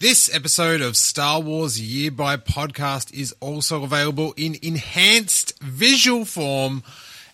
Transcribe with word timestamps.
This 0.00 0.34
episode 0.34 0.80
of 0.80 0.96
Star 0.96 1.42
Wars 1.42 1.78
Year 1.78 2.10
by 2.10 2.38
Podcast 2.38 3.12
is 3.12 3.34
also 3.38 3.84
available 3.84 4.32
in 4.34 4.56
enhanced 4.62 5.58
visual 5.60 6.24
form 6.24 6.82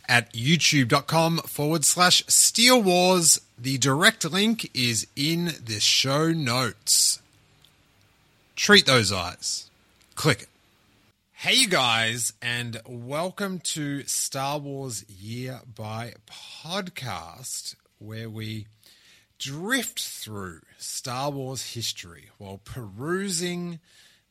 at 0.09 0.33
youtube.com 0.33 1.39
forward 1.47 1.85
slash 1.85 2.25
Steele 2.27 2.83
Wars. 2.83 3.41
The 3.57 3.79
direct 3.79 4.25
link 4.25 4.69
is 4.75 5.07
in 5.15 5.53
the 5.65 5.79
show 5.79 6.33
notes. 6.33 7.23
Treat 8.57 8.85
those 8.85 9.13
eyes. 9.13 9.71
Click 10.17 10.43
it. 10.43 10.49
Hey, 11.35 11.55
you 11.55 11.69
guys, 11.69 12.33
and 12.43 12.81
welcome 12.85 13.61
to 13.61 14.03
Star 14.09 14.59
Wars 14.59 15.05
Year 15.09 15.61
by 15.73 16.15
Podcast, 16.29 17.77
where 18.01 18.29
we 18.29 18.67
drift 19.39 20.01
through 20.01 20.61
Star 20.79 21.31
Wars 21.31 21.75
history 21.75 22.31
while 22.39 22.59
perusing 22.59 23.81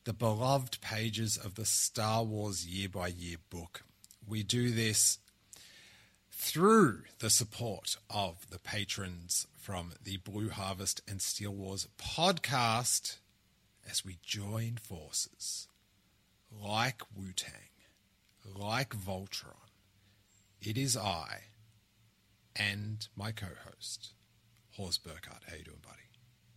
the 0.04 0.12
beloved 0.12 0.80
pages 0.80 1.36
of 1.36 1.54
the 1.54 1.64
Star 1.64 2.22
Wars 2.22 2.66
Year 2.66 2.88
by 2.88 3.08
Year 3.08 3.36
book. 3.50 3.82
We 4.26 4.42
do 4.42 4.70
this 4.70 5.18
through 6.30 7.02
the 7.18 7.30
support 7.30 7.96
of 8.10 8.48
the 8.50 8.58
patrons 8.58 9.46
from 9.56 9.94
the 10.02 10.18
Blue 10.18 10.48
Harvest 10.48 11.00
and 11.08 11.20
Steele 11.20 11.54
Wars 11.54 11.88
podcast 11.98 13.16
as 13.88 14.04
we 14.04 14.18
join 14.22 14.76
forces. 14.80 15.68
Like 16.50 17.02
Wu 17.14 17.32
Tang, 17.34 17.52
like 18.44 18.90
Voltron, 18.90 19.70
it 20.60 20.78
is 20.78 20.96
I 20.96 21.44
and 22.54 23.06
my 23.16 23.32
co 23.32 23.46
host, 23.64 24.12
Hawes 24.76 24.98
Burkhardt. 24.98 25.42
How 25.48 25.56
you 25.56 25.64
doing, 25.64 25.78
buddy? 25.82 25.96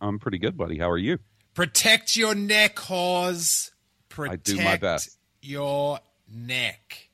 I'm 0.00 0.18
pretty 0.18 0.38
good, 0.38 0.56
buddy. 0.56 0.78
How 0.78 0.90
are 0.90 0.98
you? 0.98 1.18
Protect 1.54 2.16
your 2.16 2.34
neck, 2.34 2.78
Hawes. 2.78 3.70
Protect 4.08 4.48
I 4.48 4.52
do 4.52 4.56
my 4.62 4.76
best. 4.76 5.16
your 5.42 5.98
neck. 6.32 7.08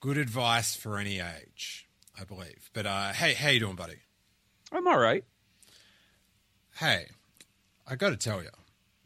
Good 0.00 0.18
advice 0.18 0.74
for 0.76 0.98
any 0.98 1.18
age, 1.20 1.88
I 2.18 2.24
believe. 2.24 2.70
But 2.72 2.86
uh, 2.86 3.12
hey, 3.12 3.34
how 3.34 3.48
you 3.48 3.60
doing, 3.60 3.76
buddy? 3.76 3.96
I'm 4.72 4.86
all 4.86 4.98
right. 4.98 5.24
Hey, 6.76 7.06
I 7.88 7.96
got 7.96 8.10
to 8.10 8.16
tell 8.16 8.42
you, 8.42 8.50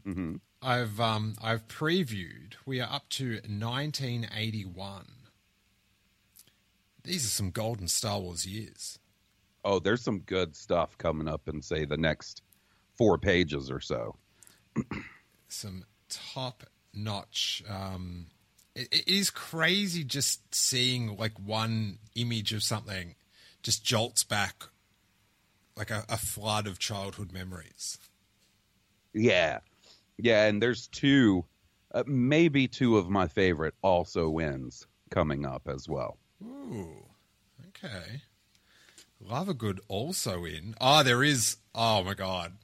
hmm 0.05 0.37
I've 0.63 1.01
um, 1.01 1.37
I've 1.43 1.69
previewed. 1.69 2.55
We 2.67 2.81
are 2.81 2.91
up 2.91 3.09
to 3.11 3.35
1981. 3.49 5.07
These 7.03 7.25
are 7.25 7.29
some 7.31 7.51
golden 7.51 7.89
Star 7.89 8.19
Wars 8.21 8.45
years. 8.47 8.99
Oh, 9.65 9.79
there's 9.79 10.03
some 10.03 10.21
good 10.21 10.57
stuff 10.57 10.97
coming 10.99 11.29
up 11.29 11.49
in 11.49 11.63
say 11.63 11.85
the 11.85 11.97
next 11.97 12.43
four 12.95 13.19
pages 13.19 13.71
or 13.71 13.81
so. 13.81 14.17
some 15.49 15.85
top 16.09 16.65
notch. 16.95 17.63
Um, 17.69 18.27
it, 18.75 18.89
it 18.93 19.09
is 19.09 19.31
crazy 19.31 20.05
just 20.05 20.55
seeing 20.55 21.17
like 21.17 21.39
one 21.39 21.99
image 22.15 22.53
of 22.53 22.63
something 22.63 23.15
just 23.63 23.85
jolts 23.85 24.25
back 24.25 24.65
like 25.77 25.91
a, 25.91 26.05
a 26.09 26.17
flood 26.17 26.67
of 26.67 26.79
childhood 26.79 27.33
memories. 27.33 27.99
Yeah, 29.13 29.59
yeah, 30.19 30.47
and 30.47 30.63
there's 30.63 30.87
two, 30.89 31.45
uh, 31.93 32.05
maybe 32.07 32.69
two 32.69 32.97
of 32.97 33.09
my 33.09 33.27
favorite 33.27 33.75
also 33.83 34.39
ins 34.39 34.87
coming 35.11 35.45
up 35.45 35.67
as 35.67 35.89
well. 35.89 36.19
Ooh, 36.45 37.05
okay. 37.69 38.23
Love 39.21 39.49
a 39.49 39.55
good 39.55 39.81
also 39.89 40.45
in. 40.45 40.75
Oh, 40.81 41.03
there 41.03 41.23
is. 41.23 41.59
Oh 41.75 42.03
my 42.03 42.15
god, 42.15 42.55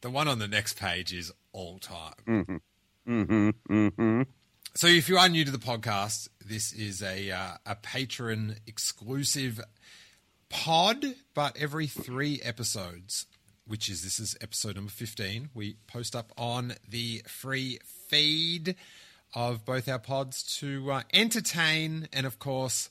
the 0.00 0.10
one 0.10 0.26
on 0.26 0.38
the 0.38 0.48
next 0.48 0.78
page 0.78 1.12
is 1.12 1.30
all 1.52 1.78
time. 1.78 2.14
Mm-hmm. 3.06 3.50
Mm-hmm. 3.70 4.22
So, 4.74 4.86
if 4.86 5.08
you 5.08 5.18
are 5.18 5.28
new 5.28 5.44
to 5.44 5.50
the 5.50 5.58
podcast, 5.58 6.28
this 6.44 6.72
is 6.72 7.02
a 7.02 7.30
uh, 7.30 7.56
a 7.66 7.76
patron 7.76 8.56
exclusive 8.66 9.60
pod, 10.48 11.04
but 11.34 11.56
every 11.58 11.86
three 11.86 12.40
episodes, 12.42 13.26
which 13.66 13.90
is 13.90 14.02
this 14.02 14.18
is 14.18 14.36
episode 14.40 14.76
number 14.76 14.90
fifteen, 14.90 15.50
we 15.54 15.76
post 15.86 16.16
up 16.16 16.32
on 16.38 16.74
the 16.88 17.22
free 17.26 17.78
feed 17.84 18.74
of 19.34 19.66
both 19.66 19.86
our 19.86 19.98
pods 19.98 20.42
to 20.58 20.90
uh, 20.90 21.02
entertain 21.12 22.08
and, 22.12 22.24
of 22.24 22.38
course, 22.38 22.88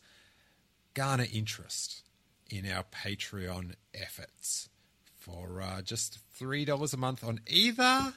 garner 0.93 1.25
interest 1.33 2.03
in 2.49 2.69
our 2.69 2.83
Patreon 2.83 3.73
efforts 3.93 4.69
for 5.17 5.61
uh, 5.61 5.81
just 5.81 6.19
three 6.33 6.65
dollars 6.65 6.93
a 6.93 6.97
month 6.97 7.23
on 7.23 7.39
either 7.47 8.13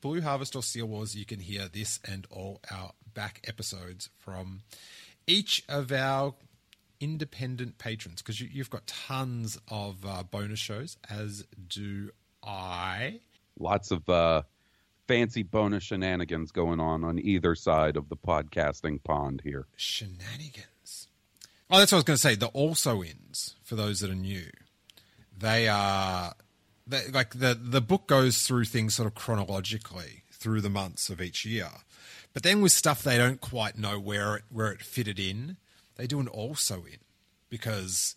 Blue 0.00 0.20
Harvest 0.20 0.54
or 0.54 0.62
Steele 0.62 0.86
Wars, 0.86 1.16
you 1.16 1.24
can 1.24 1.40
hear 1.40 1.68
this 1.72 1.98
and 2.06 2.26
all 2.30 2.60
our 2.70 2.92
back 3.14 3.40
episodes 3.46 4.10
from 4.18 4.62
each 5.26 5.64
of 5.68 5.90
our 5.90 6.34
independent 7.00 7.78
patrons 7.78 8.22
because 8.22 8.40
you, 8.40 8.48
you've 8.52 8.70
got 8.70 8.86
tons 8.86 9.58
of 9.68 10.04
uh, 10.06 10.22
bonus 10.22 10.58
shows, 10.58 10.96
as 11.10 11.44
do 11.68 12.10
I. 12.42 13.20
Lots 13.58 13.90
of 13.90 14.08
uh, 14.08 14.42
fancy 15.08 15.42
bonus 15.42 15.82
shenanigans 15.84 16.52
going 16.52 16.80
on 16.80 17.02
on 17.02 17.18
either 17.18 17.54
side 17.54 17.96
of 17.96 18.08
the 18.08 18.16
podcasting 18.16 19.02
pond 19.02 19.40
here. 19.42 19.66
Shenanigans. 19.76 20.66
Oh, 21.70 21.78
that's 21.78 21.90
what 21.92 21.96
I 21.96 21.98
was 21.98 22.04
going 22.04 22.16
to 22.16 22.22
say. 22.22 22.34
The 22.36 22.46
also 22.48 23.02
ins, 23.02 23.56
for 23.64 23.74
those 23.74 24.00
that 24.00 24.10
are 24.10 24.14
new, 24.14 24.50
they 25.36 25.68
are 25.68 26.34
they, 26.86 27.08
like 27.08 27.34
the 27.38 27.58
the 27.60 27.80
book 27.80 28.06
goes 28.06 28.42
through 28.46 28.66
things 28.66 28.94
sort 28.94 29.06
of 29.08 29.14
chronologically 29.14 30.22
through 30.30 30.60
the 30.60 30.70
months 30.70 31.10
of 31.10 31.20
each 31.20 31.44
year, 31.44 31.68
but 32.32 32.42
then 32.44 32.60
with 32.60 32.72
stuff 32.72 33.02
they 33.02 33.18
don't 33.18 33.40
quite 33.40 33.76
know 33.76 33.98
where 33.98 34.36
it 34.36 34.44
where 34.50 34.70
it 34.70 34.82
fitted 34.82 35.18
in, 35.18 35.56
they 35.96 36.06
do 36.06 36.20
an 36.20 36.28
also 36.28 36.84
in 36.84 36.98
because 37.48 38.14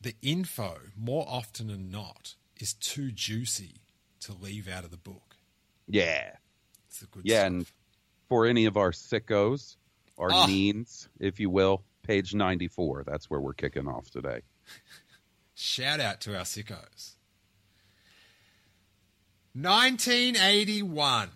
the 0.00 0.14
info 0.22 0.78
more 0.96 1.26
often 1.28 1.66
than 1.66 1.90
not 1.90 2.34
is 2.60 2.74
too 2.74 3.10
juicy 3.10 3.80
to 4.20 4.32
leave 4.32 4.68
out 4.68 4.84
of 4.84 4.90
the 4.90 4.96
book. 4.96 5.34
Yeah, 5.88 6.36
It's 6.88 7.00
the 7.00 7.06
good 7.06 7.22
yeah, 7.24 7.40
stuff. 7.40 7.46
and 7.48 7.66
for 8.28 8.46
any 8.46 8.66
of 8.66 8.76
our 8.76 8.92
sickos, 8.92 9.76
our 10.18 10.30
Ah. 10.30 10.46
neens, 10.46 11.08
if 11.18 11.40
you 11.40 11.50
will, 11.50 11.82
page 12.10 12.34
94. 12.34 13.04
That's 13.06 13.30
where 13.30 13.38
we're 13.38 13.52
kicking 13.52 13.86
off 13.86 14.10
today. 14.10 14.40
Shout 15.54 16.00
out 16.00 16.20
to 16.22 16.36
our 16.36 16.42
sickos. 16.42 17.14
1981. 19.54 21.28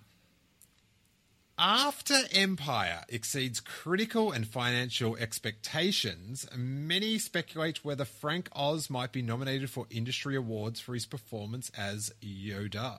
After 1.56 2.16
Empire 2.32 3.04
exceeds 3.08 3.60
critical 3.60 4.32
and 4.32 4.48
financial 4.48 5.16
expectations, 5.16 6.44
many 6.56 7.18
speculate 7.18 7.84
whether 7.84 8.04
Frank 8.04 8.48
Oz 8.50 8.90
might 8.90 9.12
be 9.12 9.22
nominated 9.22 9.70
for 9.70 9.86
industry 9.90 10.34
awards 10.34 10.80
for 10.80 10.94
his 10.94 11.06
performance 11.06 11.70
as 11.78 12.12
Yoda. 12.20 12.98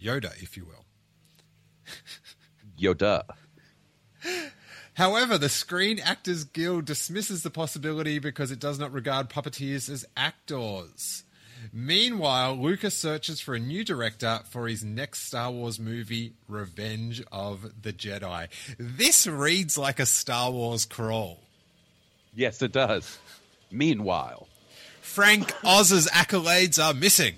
Yoda, 0.00 0.40
if 0.40 0.56
you 0.56 0.66
will. 0.66 0.84
Yoda. 2.78 3.24
However, 4.94 5.38
the 5.38 5.48
Screen 5.48 5.98
Actors 5.98 6.44
Guild 6.44 6.84
dismisses 6.84 7.42
the 7.42 7.50
possibility 7.50 8.18
because 8.18 8.50
it 8.50 8.60
does 8.60 8.78
not 8.78 8.92
regard 8.92 9.28
puppeteers 9.28 9.90
as 9.90 10.06
actors. 10.16 11.24
Meanwhile, 11.72 12.56
Lucas 12.56 12.96
searches 12.96 13.40
for 13.40 13.54
a 13.54 13.58
new 13.60 13.84
director 13.84 14.40
for 14.50 14.68
his 14.68 14.84
next 14.84 15.26
Star 15.26 15.50
Wars 15.50 15.80
movie, 15.80 16.34
Revenge 16.48 17.22
of 17.32 17.82
the 17.82 17.92
Jedi. 17.92 18.48
This 18.78 19.26
reads 19.26 19.76
like 19.78 19.98
a 19.98 20.06
Star 20.06 20.50
Wars 20.50 20.84
crawl. 20.84 21.40
Yes, 22.34 22.62
it 22.62 22.72
does. 22.72 23.18
Meanwhile, 23.70 24.46
Frank 25.00 25.54
Oz's 25.64 26.06
accolades 26.08 26.82
are 26.82 26.94
missing. 26.94 27.34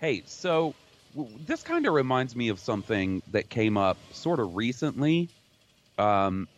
Hey, 0.00 0.22
so 0.26 0.74
w- 1.14 1.36
this 1.46 1.62
kind 1.62 1.86
of 1.86 1.92
reminds 1.92 2.34
me 2.36 2.48
of 2.48 2.58
something 2.58 3.22
that 3.32 3.50
came 3.50 3.76
up 3.76 3.98
sort 4.12 4.40
of 4.40 4.56
recently 4.56 5.28
um, 5.98 6.48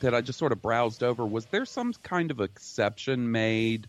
that 0.00 0.14
I 0.14 0.20
just 0.20 0.38
sort 0.38 0.52
of 0.52 0.62
browsed 0.62 1.02
over. 1.02 1.24
Was 1.24 1.46
there 1.46 1.64
some 1.64 1.92
kind 2.02 2.30
of 2.30 2.40
exception 2.40 3.30
made 3.30 3.88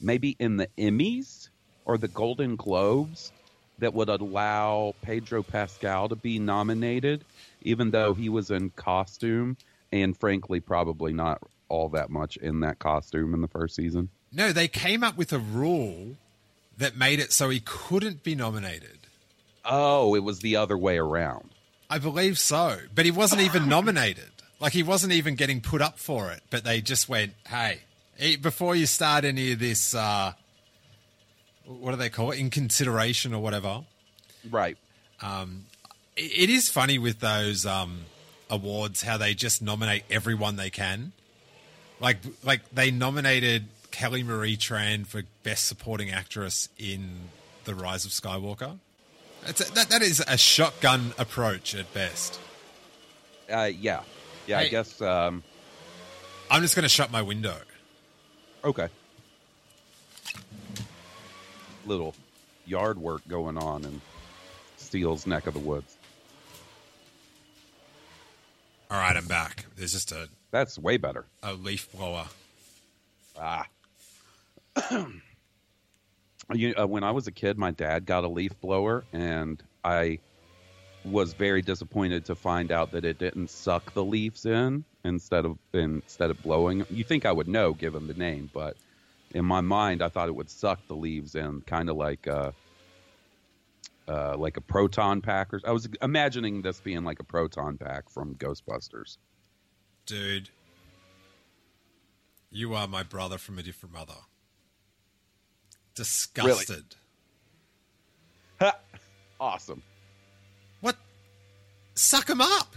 maybe 0.00 0.36
in 0.38 0.56
the 0.56 0.68
Emmys 0.78 1.48
or 1.84 1.98
the 1.98 2.08
Golden 2.08 2.56
Globes 2.56 3.32
that 3.78 3.94
would 3.94 4.08
allow 4.08 4.94
Pedro 5.02 5.42
Pascal 5.42 6.08
to 6.08 6.16
be 6.16 6.38
nominated, 6.38 7.24
even 7.62 7.90
though 7.90 8.14
he 8.14 8.28
was 8.28 8.50
in 8.50 8.70
costume 8.70 9.56
and 9.92 10.16
frankly 10.16 10.60
probably 10.60 11.12
not 11.12 11.40
all 11.68 11.88
that 11.90 12.10
much 12.10 12.36
in 12.36 12.60
that 12.60 12.78
costume 12.78 13.34
in 13.34 13.40
the 13.40 13.48
first 13.48 13.74
season. 13.74 14.08
No, 14.32 14.52
they 14.52 14.68
came 14.68 15.02
up 15.02 15.16
with 15.16 15.32
a 15.32 15.38
rule 15.38 16.16
that 16.78 16.96
made 16.96 17.20
it 17.20 17.32
so 17.32 17.48
he 17.48 17.60
couldn't 17.60 18.22
be 18.22 18.34
nominated. 18.34 18.98
Oh, 19.64 20.14
it 20.14 20.22
was 20.22 20.40
the 20.40 20.56
other 20.56 20.76
way 20.76 20.98
around. 20.98 21.50
I 21.88 21.98
believe 21.98 22.38
so, 22.38 22.78
but 22.94 23.04
he 23.04 23.10
wasn't 23.10 23.42
even 23.42 23.68
nominated. 23.76 24.30
Like 24.60 24.72
he 24.72 24.82
wasn't 24.82 25.12
even 25.12 25.34
getting 25.34 25.60
put 25.60 25.82
up 25.82 25.98
for 25.98 26.30
it. 26.32 26.42
But 26.50 26.64
they 26.64 26.80
just 26.80 27.08
went, 27.08 27.34
"Hey, 28.16 28.36
before 28.36 28.74
you 28.74 28.86
start 28.86 29.24
any 29.24 29.52
of 29.52 29.58
this, 29.58 29.94
uh, 29.94 30.32
what 31.66 31.90
do 31.92 31.96
they 31.96 32.08
call 32.10 32.30
it? 32.32 32.38
In 32.38 32.50
consideration 32.50 33.34
or 33.34 33.42
whatever." 33.42 33.84
Right. 34.50 34.76
It- 35.22 35.42
it 36.16 36.50
is 36.50 36.70
funny 36.70 36.98
with 36.98 37.20
those 37.20 37.66
um, 37.66 38.06
awards 38.48 39.02
how 39.02 39.18
they 39.18 39.34
just 39.34 39.60
nominate 39.60 40.04
everyone 40.10 40.56
they 40.56 40.70
can. 40.70 41.12
Like, 42.00 42.18
like 42.42 42.62
they 42.72 42.90
nominated 42.90 43.66
Kelly 43.90 44.22
Marie 44.22 44.56
Tran 44.56 45.06
for 45.06 45.22
Best 45.42 45.66
Supporting 45.66 46.10
Actress 46.10 46.68
in 46.78 47.28
The 47.64 47.74
Rise 47.74 48.04
of 48.06 48.12
Skywalker. 48.12 48.78
It's 49.46 49.68
a, 49.68 49.72
that 49.74 49.88
that 49.90 50.02
is 50.02 50.22
a 50.26 50.36
shotgun 50.36 51.12
approach 51.18 51.74
at 51.74 51.92
best. 51.94 52.40
Uh, 53.52 53.70
yeah. 53.78 54.00
Yeah, 54.46 54.58
I 54.60 54.68
guess. 54.68 55.00
Um, 55.00 55.42
I'm 56.50 56.62
just 56.62 56.74
going 56.76 56.84
to 56.84 56.88
shut 56.88 57.10
my 57.10 57.22
window. 57.22 57.56
okay. 58.64 58.88
Little 61.84 62.14
yard 62.64 62.98
work 62.98 63.22
going 63.28 63.56
on 63.58 63.84
in 63.84 64.00
Steele's 64.76 65.26
neck 65.26 65.46
of 65.46 65.54
the 65.54 65.60
woods. 65.60 65.96
All 68.90 68.98
right, 68.98 69.16
I'm 69.16 69.26
back. 69.26 69.66
There's 69.76 69.92
just 69.92 70.12
a, 70.12 70.28
That's 70.50 70.78
way 70.78 70.96
better. 70.96 71.24
a 71.42 71.54
leaf 71.54 71.90
blower. 71.92 72.26
Ah. 73.40 73.66
you, 76.52 76.74
uh, 76.78 76.86
when 76.86 77.04
I 77.04 77.10
was 77.10 77.26
a 77.26 77.32
kid, 77.32 77.58
my 77.58 77.70
dad 77.70 78.06
got 78.06 78.24
a 78.24 78.28
leaf 78.28 78.58
blower, 78.60 79.04
and 79.12 79.62
I 79.84 80.20
was 81.04 81.34
very 81.34 81.62
disappointed 81.62 82.24
to 82.26 82.34
find 82.34 82.72
out 82.72 82.92
that 82.92 83.04
it 83.04 83.18
didn't 83.18 83.50
suck 83.50 83.94
the 83.94 84.04
leaves 84.04 84.44
in 84.44 84.84
instead 85.04 85.44
of 85.44 85.58
instead 85.72 86.30
of 86.30 86.42
blowing. 86.42 86.84
You 86.90 87.04
think 87.04 87.24
I 87.24 87.32
would 87.32 87.48
know 87.48 87.72
given 87.74 88.06
the 88.06 88.14
name, 88.14 88.50
but 88.52 88.76
in 89.34 89.44
my 89.44 89.60
mind, 89.60 90.02
I 90.02 90.08
thought 90.08 90.28
it 90.28 90.34
would 90.34 90.50
suck 90.50 90.80
the 90.88 90.96
leaves 90.96 91.34
in, 91.34 91.62
kind 91.62 91.90
of 91.90 91.96
like 91.96 92.26
uh, 92.26 92.52
uh, 94.08 94.36
like 94.36 94.56
a 94.56 94.60
proton 94.60 95.20
pack. 95.20 95.52
Or, 95.52 95.60
I 95.66 95.72
was 95.72 95.88
imagining 96.02 96.62
this 96.62 96.80
being 96.80 97.04
like 97.04 97.20
a 97.20 97.24
proton 97.24 97.76
pack 97.76 98.08
from 98.08 98.34
Ghostbusters. 98.34 99.18
Dude, 100.06 100.50
you 102.50 102.74
are 102.74 102.86
my 102.86 103.02
brother 103.02 103.38
from 103.38 103.58
a 103.58 103.62
different 103.62 103.94
mother. 103.94 104.14
Disgusted. 105.96 106.84
Ha! 108.60 108.76
Awesome. 109.40 109.82
What? 110.80 110.96
Suck 111.94 112.26
them 112.26 112.40
up. 112.40 112.76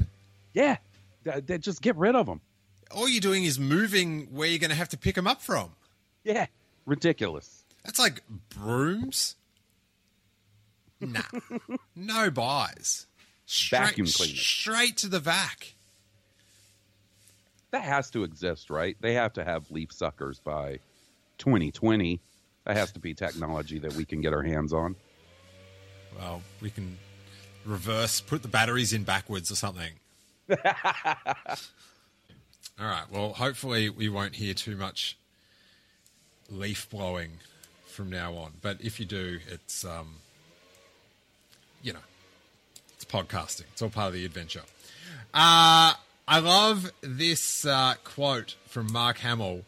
Yeah, 0.53 0.77
Th- 1.23 1.45
th- 1.45 1.61
just 1.61 1.81
get 1.81 1.95
rid 1.95 2.15
of 2.15 2.25
them. 2.25 2.41
All 2.91 3.07
you're 3.07 3.21
doing 3.21 3.43
is 3.43 3.59
moving 3.59 4.27
where 4.31 4.47
you're 4.47 4.57
going 4.57 4.71
to 4.71 4.75
have 4.75 4.89
to 4.89 4.97
pick 4.97 5.13
them 5.15 5.27
up 5.27 5.41
from. 5.41 5.69
Yeah, 6.23 6.47
ridiculous. 6.85 7.63
That's 7.85 7.99
like 7.99 8.23
brooms. 8.49 9.35
Nah, 10.99 11.21
no 11.95 12.31
buys. 12.31 13.05
Straight, 13.45 13.79
Vacuum 13.79 14.07
cleaners. 14.07 14.39
Straight 14.39 14.97
to 14.97 15.07
the 15.07 15.19
vac. 15.19 15.75
That 17.71 17.83
has 17.83 18.09
to 18.11 18.23
exist, 18.23 18.69
right? 18.69 18.97
They 18.99 19.13
have 19.13 19.33
to 19.33 19.43
have 19.43 19.69
leaf 19.71 19.91
suckers 19.93 20.39
by 20.39 20.79
2020. 21.37 22.19
That 22.69 22.77
has 22.77 22.91
to 22.91 22.99
be 22.99 23.15
technology 23.15 23.79
that 23.79 23.93
we 23.93 24.05
can 24.05 24.21
get 24.21 24.31
our 24.31 24.43
hands 24.43 24.73
on. 24.73 24.95
Well, 26.15 26.43
we 26.61 26.69
can 26.69 26.99
reverse, 27.65 28.21
put 28.21 28.43
the 28.43 28.47
batteries 28.47 28.93
in 28.93 29.03
backwards 29.05 29.49
or 29.49 29.55
something. 29.55 29.93
All 30.51 30.57
right. 32.77 33.05
Well, 33.09 33.33
hopefully 33.33 33.89
we 33.89 34.07
won't 34.07 34.35
hear 34.35 34.53
too 34.53 34.75
much 34.75 35.17
leaf 36.51 36.87
blowing 36.91 37.39
from 37.87 38.11
now 38.11 38.35
on. 38.35 38.51
But 38.61 38.81
if 38.81 38.99
you 38.99 39.07
do, 39.07 39.39
it's 39.47 39.83
um, 39.83 40.17
you 41.81 41.93
know, 41.93 42.05
it's 42.93 43.05
podcasting. 43.05 43.63
It's 43.71 43.81
all 43.81 43.89
part 43.89 44.09
of 44.09 44.13
the 44.13 44.25
adventure. 44.25 44.61
Uh, 45.33 45.93
I 46.27 46.39
love 46.39 46.91
this 47.01 47.65
uh, 47.65 47.95
quote 48.03 48.57
from 48.67 48.93
Mark 48.93 49.17
Hamill. 49.17 49.63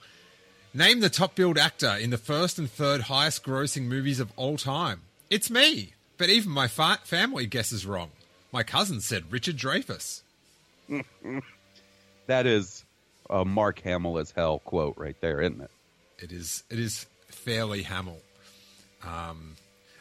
Name 0.73 1.01
the 1.01 1.09
top 1.09 1.35
billed 1.35 1.57
actor 1.57 1.95
in 1.99 2.11
the 2.11 2.17
first 2.17 2.57
and 2.57 2.69
third 2.69 3.01
highest 3.01 3.43
grossing 3.43 3.83
movies 3.83 4.19
of 4.19 4.31
all 4.37 4.57
time. 4.57 5.01
It's 5.29 5.49
me. 5.49 5.93
But 6.17 6.29
even 6.29 6.51
my 6.51 6.67
fa- 6.67 6.99
family 7.03 7.45
guesses 7.45 7.85
wrong. 7.85 8.11
My 8.53 8.63
cousin 8.63 9.01
said 9.01 9.31
Richard 9.31 9.57
Dreyfuss. 9.57 10.21
That 12.27 12.45
is 12.45 12.85
a 13.29 13.43
Mark 13.43 13.81
Hamill 13.81 14.17
as 14.17 14.31
hell 14.31 14.59
quote 14.59 14.97
right 14.97 15.19
there, 15.19 15.41
isn't 15.41 15.59
it? 15.59 15.71
It 16.19 16.31
is 16.31 16.63
it 16.69 16.79
is 16.79 17.05
fairly 17.27 17.83
Hamill. 17.83 18.21
Um, 19.03 19.55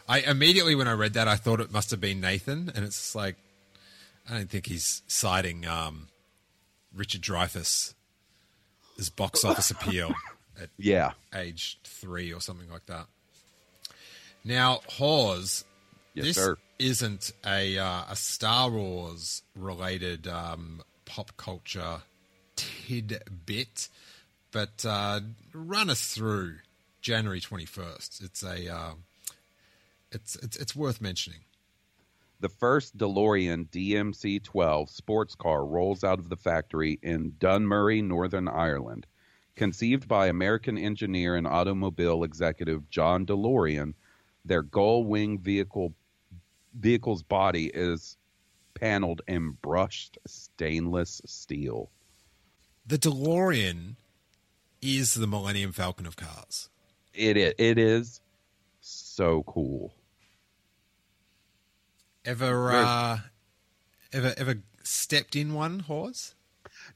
I 0.08 0.20
immediately 0.20 0.76
when 0.76 0.86
I 0.86 0.92
read 0.92 1.14
that 1.14 1.26
I 1.26 1.34
thought 1.36 1.60
it 1.60 1.72
must 1.72 1.90
have 1.90 2.00
been 2.00 2.20
Nathan, 2.20 2.70
and 2.72 2.84
it's 2.84 3.16
like 3.16 3.34
I 4.28 4.34
don't 4.34 4.50
think 4.50 4.66
he's 4.66 5.02
citing 5.08 5.66
um, 5.66 6.06
Richard 6.94 7.22
Dreyfuss 7.22 7.94
as 8.98 9.10
box 9.10 9.44
office 9.44 9.70
appeal 9.72 10.14
at 10.60 10.68
Yeah. 10.78 11.12
age 11.34 11.78
three 11.84 12.32
or 12.32 12.40
something 12.40 12.68
like 12.70 12.86
that. 12.86 13.06
Now, 14.44 14.80
Hawes, 14.88 15.64
Yes, 16.14 16.26
this 16.26 16.36
sir. 16.36 16.56
isn't 16.78 17.32
a 17.46 17.78
uh, 17.78 18.04
a 18.08 18.16
Star 18.16 18.70
Wars 18.70 19.42
related 19.54 20.26
um, 20.26 20.82
pop 21.04 21.36
culture 21.36 22.02
tidbit, 22.56 23.88
but 24.50 24.84
uh, 24.84 25.20
run 25.52 25.90
us 25.90 26.14
through 26.14 26.56
January 27.02 27.40
twenty 27.40 27.66
first. 27.66 28.22
It's 28.22 28.42
a 28.42 28.72
uh, 28.74 28.94
it's, 30.12 30.36
it's 30.36 30.56
it's 30.56 30.74
worth 30.76 31.00
mentioning. 31.00 31.40
The 32.40 32.48
first 32.48 32.96
DeLorean 32.96 33.68
DMC 33.68 34.42
12 34.42 34.88
sports 34.88 35.34
car 35.34 35.62
rolls 35.62 36.02
out 36.02 36.18
of 36.18 36.30
the 36.30 36.38
factory 36.38 36.98
in 37.02 37.32
Dunmurry, 37.32 38.02
Northern 38.02 38.48
Ireland. 38.48 39.06
Conceived 39.60 40.08
by 40.08 40.28
American 40.28 40.78
engineer 40.78 41.36
and 41.36 41.46
automobile 41.46 42.24
executive 42.24 42.88
John 42.88 43.26
DeLorean, 43.26 43.92
their 44.42 44.62
gull 44.62 45.04
wing 45.04 45.38
vehicle 45.38 45.92
vehicle's 46.72 47.22
body 47.22 47.66
is 47.66 48.16
paneled 48.72 49.20
in 49.28 49.50
brushed 49.60 50.16
stainless 50.26 51.20
steel. 51.26 51.90
The 52.86 52.96
DeLorean 52.96 53.96
is 54.80 55.12
the 55.12 55.26
Millennium 55.26 55.72
Falcon 55.72 56.06
of 56.06 56.16
cars. 56.16 56.70
It 57.12 57.36
is, 57.36 57.52
it 57.58 57.76
is 57.76 58.22
so 58.80 59.42
cool. 59.42 59.92
Ever 62.24 62.72
uh, 62.72 63.18
ever 64.10 64.32
ever 64.38 64.62
stepped 64.82 65.36
in 65.36 65.52
one 65.52 65.80
Hawes? 65.80 66.34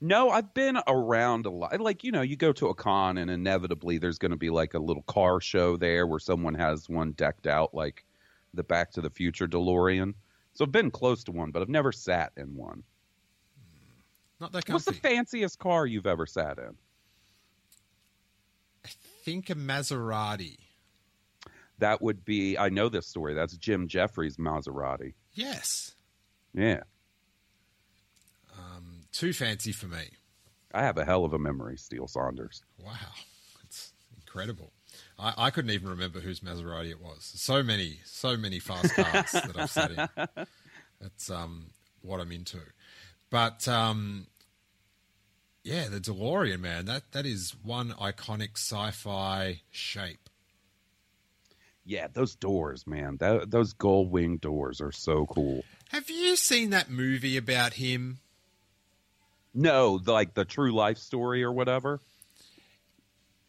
No, 0.00 0.30
I've 0.30 0.52
been 0.54 0.78
around 0.86 1.46
a 1.46 1.50
lot. 1.50 1.80
Like, 1.80 2.04
you 2.04 2.12
know, 2.12 2.22
you 2.22 2.36
go 2.36 2.52
to 2.52 2.68
a 2.68 2.74
con 2.74 3.18
and 3.18 3.30
inevitably 3.30 3.98
there's 3.98 4.18
going 4.18 4.32
to 4.32 4.36
be 4.36 4.50
like 4.50 4.74
a 4.74 4.78
little 4.78 5.02
car 5.02 5.40
show 5.40 5.76
there 5.76 6.06
where 6.06 6.18
someone 6.18 6.54
has 6.54 6.88
one 6.88 7.12
decked 7.12 7.46
out 7.46 7.74
like 7.74 8.04
the 8.52 8.62
Back 8.62 8.92
to 8.92 9.00
the 9.00 9.10
Future 9.10 9.46
DeLorean. 9.48 10.14
So 10.54 10.64
I've 10.64 10.72
been 10.72 10.90
close 10.90 11.24
to 11.24 11.32
one, 11.32 11.50
but 11.50 11.62
I've 11.62 11.68
never 11.68 11.92
sat 11.92 12.32
in 12.36 12.54
one. 12.54 12.82
Hmm. 13.56 14.40
Not 14.40 14.52
that 14.52 14.64
kind. 14.64 14.74
What's 14.74 14.84
the 14.84 14.92
fanciest 14.92 15.58
car 15.58 15.86
you've 15.86 16.06
ever 16.06 16.26
sat 16.26 16.58
in? 16.58 16.76
I 18.84 18.90
think 19.24 19.50
a 19.50 19.54
Maserati. 19.54 20.58
That 21.78 22.00
would 22.02 22.24
be, 22.24 22.56
I 22.56 22.68
know 22.68 22.88
this 22.88 23.06
story. 23.06 23.34
That's 23.34 23.56
Jim 23.56 23.88
Jefferies' 23.88 24.36
Maserati. 24.36 25.14
Yes. 25.32 25.96
Yeah. 26.54 26.82
Too 29.14 29.32
fancy 29.32 29.70
for 29.70 29.86
me. 29.86 30.08
I 30.74 30.82
have 30.82 30.98
a 30.98 31.04
hell 31.04 31.24
of 31.24 31.32
a 31.32 31.38
memory, 31.38 31.76
Steele 31.76 32.08
Saunders. 32.08 32.64
Wow. 32.84 32.94
It's 33.62 33.92
incredible. 34.16 34.72
I, 35.16 35.34
I 35.36 35.50
couldn't 35.50 35.70
even 35.70 35.88
remember 35.88 36.18
whose 36.18 36.40
Maserati 36.40 36.90
it 36.90 37.00
was. 37.00 37.18
So 37.36 37.62
many, 37.62 38.00
so 38.04 38.36
many 38.36 38.58
fast 38.58 38.92
cars 38.96 39.30
that 39.32 39.56
I've 39.56 39.70
sat 39.70 39.92
in. 39.92 40.46
That's 41.00 41.30
um, 41.30 41.66
what 42.02 42.20
I'm 42.20 42.32
into. 42.32 42.58
But 43.30 43.68
um, 43.68 44.26
yeah, 45.62 45.86
the 45.88 46.00
DeLorean, 46.00 46.58
man, 46.58 46.86
that, 46.86 47.12
that 47.12 47.24
is 47.24 47.54
one 47.62 47.90
iconic 47.92 48.56
sci 48.56 48.90
fi 48.90 49.60
shape. 49.70 50.28
Yeah, 51.84 52.08
those 52.12 52.34
doors, 52.34 52.84
man. 52.84 53.18
That, 53.18 53.52
those 53.52 53.74
gull 53.74 54.06
wing 54.06 54.38
doors 54.38 54.80
are 54.80 54.90
so 54.90 55.26
cool. 55.26 55.62
Have 55.90 56.10
you 56.10 56.34
seen 56.34 56.70
that 56.70 56.90
movie 56.90 57.36
about 57.36 57.74
him? 57.74 58.18
No, 59.54 60.00
like 60.04 60.34
the 60.34 60.44
true 60.44 60.72
life 60.72 60.98
story 60.98 61.44
or 61.44 61.52
whatever. 61.52 62.00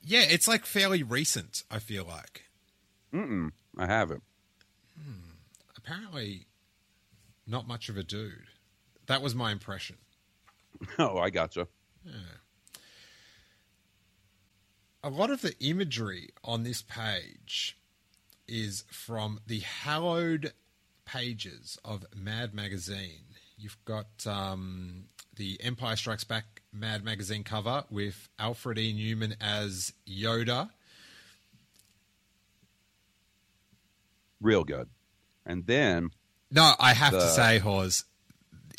Yeah, 0.03 0.23
it's 0.29 0.47
like 0.47 0.65
fairly 0.65 1.01
recent, 1.01 1.63
I 1.71 1.79
feel 1.79 2.05
like. 2.05 2.43
Mm-mm, 3.13 3.51
I 3.77 3.87
haven't. 3.87 4.23
Apparently, 5.75 6.47
not 7.47 7.67
much 7.67 7.89
of 7.89 7.97
a 7.97 8.03
dude. 8.03 8.47
That 9.07 9.21
was 9.21 9.35
my 9.35 9.51
impression. 9.51 9.97
Oh, 10.99 11.17
I 11.17 11.29
gotcha. 11.29 11.67
A 15.01 15.09
lot 15.09 15.29
of 15.29 15.41
the 15.41 15.55
imagery 15.61 16.31
on 16.43 16.63
this 16.63 16.81
page 16.81 17.77
is 18.47 18.83
from 18.91 19.39
the 19.47 19.59
hallowed 19.59 20.51
pages 21.05 21.77
of 21.85 22.05
Mad 22.13 22.53
Magazine. 22.53 23.25
You've 23.57 23.77
got 23.85 24.27
um, 24.27 25.05
the 25.35 25.59
Empire 25.61 25.95
Strikes 25.95 26.23
Back 26.23 26.61
Mad 26.73 27.03
Magazine 27.03 27.43
cover 27.43 27.83
with 27.89 28.29
Alfred 28.39 28.77
E. 28.77 28.93
Neuman 28.93 29.35
as 29.41 29.93
Yoda. 30.07 30.69
Real 34.41 34.63
good. 34.63 34.89
And 35.45 35.65
then, 35.65 36.09
No, 36.51 36.73
I 36.79 36.93
have 36.93 37.13
to 37.13 37.27
say, 37.29 37.59
Hawes, 37.59 38.05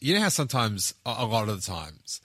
you 0.00 0.14
know 0.14 0.20
how 0.20 0.28
sometimes, 0.28 0.94
a 1.04 1.25
lot 1.26 1.48
of 1.48 1.60
the 1.64 1.66
times, 1.66 2.20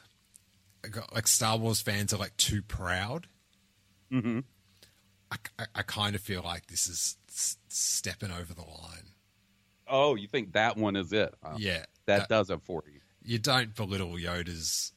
like 1.13 1.27
Star 1.27 1.57
Wars 1.57 1.81
fans 1.81 2.13
are 2.13 2.17
like 2.17 2.35
too 2.37 2.61
proud? 2.61 3.27
mm-hmm. 4.11 4.39
I, 5.31 5.35
I, 5.59 5.65
I 5.75 5.81
kind 5.83 6.15
of 6.15 6.21
feel 6.21 6.41
like 6.43 6.67
this 6.67 6.87
is 6.87 7.15
s- 7.29 7.57
stepping 7.69 8.31
over 8.31 8.53
the 8.53 8.61
line. 8.63 9.13
oh, 9.87 10.15
you 10.15 10.27
think 10.27 10.53
that 10.53 10.75
one 10.77 10.95
is 10.95 11.13
it? 11.13 11.33
huh? 11.43 11.55
Yeah. 11.57 11.85
that 12.05 12.27
does 12.29 12.49
it 12.49 12.61
for 12.63 12.83
you. 12.91 12.99
You 13.23 13.37
don't 13.39 13.75
belittle 13.75 14.11
Yoda's 14.13 14.91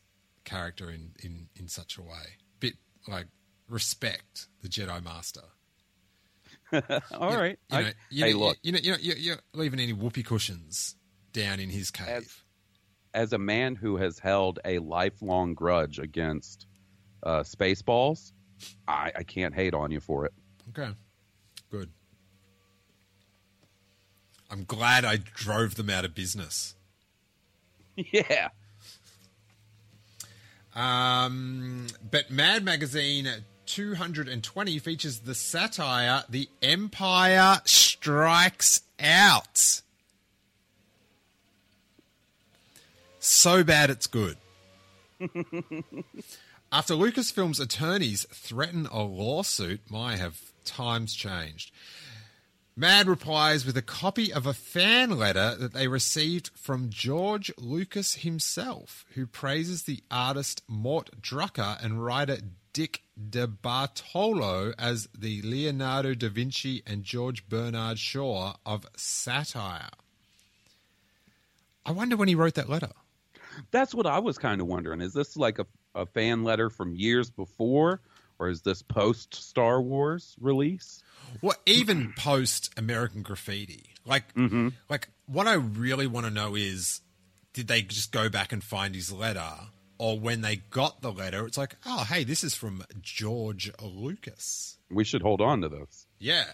character 0.44 0.90
in, 0.90 1.12
in, 1.22 1.48
in 1.56 1.68
such 1.68 1.96
a 1.98 2.02
way. 2.02 2.38
Bit 2.60 2.74
like 3.08 3.26
respect 3.68 4.46
the 4.62 4.68
Jedi 4.68 5.02
Master. 5.02 5.42
All 6.72 7.32
You- 7.32 7.38
right. 7.38 7.58
You 7.70 7.78
I- 7.78 7.82
know, 7.82 7.90
you 8.10 8.24
hey, 8.24 8.32
know, 8.32 8.38
look, 8.38 8.56
you 8.62 8.72
know, 8.72 8.78
you 8.82 8.90
know, 8.92 8.98
you're, 9.00 9.16
you're 9.16 9.36
leaving 9.52 9.80
any 9.80 9.92
whoopee 9.92 10.22
cushions 10.22 10.96
down 11.32 11.60
in 11.60 11.70
his 11.70 11.90
cave. 11.90 12.08
As- 12.08 12.40
as 13.12 13.32
a 13.32 13.38
man 13.38 13.76
who 13.76 13.96
has 13.96 14.18
held 14.18 14.58
a 14.64 14.80
lifelong 14.80 15.54
grudge 15.54 16.00
against 16.00 16.66
uh, 17.22 17.40
Spaceballs, 17.44 18.32
I, 18.88 19.12
I 19.14 19.22
can't 19.22 19.54
hate 19.54 19.72
on 19.72 19.92
you 19.92 20.00
for 20.00 20.24
it. 20.26 20.32
okay, 20.70 20.90
good. 21.70 21.90
I'm 24.50 24.64
glad 24.64 25.04
I 25.04 25.16
drove 25.18 25.76
them 25.76 25.90
out 25.90 26.04
of 26.04 26.14
business. 26.14 26.74
yeah. 28.12 28.48
Um, 30.74 31.86
but 32.10 32.30
Mad 32.30 32.64
Magazine 32.64 33.28
220 33.66 34.78
features 34.80 35.20
the 35.20 35.34
satire 35.34 36.24
The 36.28 36.48
Empire 36.62 37.60
Strikes 37.64 38.82
Out. 39.00 39.82
So 43.18 43.64
bad 43.64 43.90
it's 43.90 44.06
good. 44.06 44.36
After 46.72 46.94
Lucasfilm's 46.94 47.60
attorneys 47.60 48.26
threaten 48.32 48.86
a 48.86 49.02
lawsuit, 49.02 49.80
my 49.88 50.16
have 50.16 50.40
times 50.64 51.14
changed. 51.14 51.70
Mad 52.76 53.06
replies 53.06 53.64
with 53.64 53.76
a 53.76 53.82
copy 53.82 54.32
of 54.32 54.46
a 54.46 54.52
fan 54.52 55.16
letter 55.16 55.54
that 55.54 55.72
they 55.72 55.86
received 55.86 56.50
from 56.56 56.90
George 56.90 57.52
Lucas 57.56 58.16
himself, 58.16 59.04
who 59.14 59.28
praises 59.28 59.84
the 59.84 60.02
artist 60.10 60.60
Mort 60.66 61.10
Drucker 61.22 61.82
and 61.84 62.04
writer 62.04 62.38
Dick 62.72 63.04
DeBartolo 63.30 64.74
as 64.76 65.08
the 65.16 65.40
Leonardo 65.42 66.14
da 66.14 66.28
Vinci 66.28 66.82
and 66.84 67.04
George 67.04 67.48
Bernard 67.48 68.00
Shaw 68.00 68.56
of 68.66 68.86
satire. 68.96 69.90
I 71.86 71.92
wonder 71.92 72.16
when 72.16 72.26
he 72.26 72.34
wrote 72.34 72.54
that 72.54 72.68
letter. 72.68 72.90
That's 73.70 73.94
what 73.94 74.06
I 74.06 74.18
was 74.18 74.36
kind 74.36 74.60
of 74.60 74.66
wondering. 74.66 75.00
Is 75.00 75.12
this 75.12 75.36
like 75.36 75.60
a, 75.60 75.66
a 75.94 76.06
fan 76.06 76.42
letter 76.42 76.70
from 76.70 76.96
years 76.96 77.30
before, 77.30 78.00
or 78.38 78.48
is 78.48 78.62
this 78.62 78.82
post 78.82 79.34
Star 79.34 79.80
Wars 79.80 80.36
release? 80.40 81.02
Well, 81.40 81.56
even 81.66 82.12
post 82.16 82.70
American 82.76 83.22
Graffiti, 83.22 83.94
like, 84.04 84.34
mm-hmm. 84.34 84.68
like 84.88 85.08
what 85.26 85.46
I 85.46 85.54
really 85.54 86.06
want 86.06 86.26
to 86.26 86.32
know 86.32 86.54
is, 86.54 87.00
did 87.52 87.68
they 87.68 87.82
just 87.82 88.12
go 88.12 88.28
back 88.28 88.52
and 88.52 88.62
find 88.62 88.94
his 88.94 89.12
letter, 89.12 89.50
or 89.98 90.18
when 90.18 90.40
they 90.40 90.56
got 90.56 91.00
the 91.02 91.12
letter, 91.12 91.46
it's 91.46 91.58
like, 91.58 91.76
oh, 91.86 92.04
hey, 92.04 92.24
this 92.24 92.44
is 92.44 92.54
from 92.54 92.84
George 93.00 93.70
Lucas. 93.80 94.78
We 94.90 95.04
should 95.04 95.22
hold 95.22 95.40
on 95.40 95.60
to 95.62 95.68
this. 95.68 96.06
Yeah, 96.18 96.46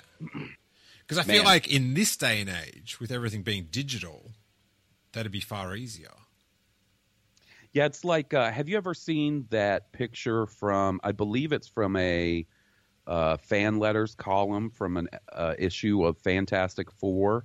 because 1.00 1.18
I 1.18 1.22
feel 1.22 1.44
like 1.44 1.68
in 1.68 1.94
this 1.94 2.16
day 2.16 2.40
and 2.40 2.50
age, 2.50 3.00
with 3.00 3.10
everything 3.10 3.42
being 3.42 3.68
digital, 3.70 4.32
that'd 5.12 5.32
be 5.32 5.40
far 5.40 5.74
easier. 5.74 6.12
Yeah, 7.72 7.86
it's 7.86 8.04
like, 8.04 8.34
uh, 8.34 8.50
have 8.50 8.68
you 8.68 8.76
ever 8.76 8.94
seen 8.94 9.46
that 9.50 9.92
picture 9.92 10.46
from? 10.46 11.00
I 11.04 11.12
believe 11.12 11.52
it's 11.52 11.68
from 11.68 11.96
a 11.96 12.44
uh, 13.06 13.36
fan 13.36 13.78
letters 13.78 14.14
column 14.14 14.70
from 14.70 14.96
an 14.96 15.08
uh, 15.32 15.54
issue 15.58 16.04
of 16.04 16.18
Fantastic 16.18 16.90
Four 16.90 17.44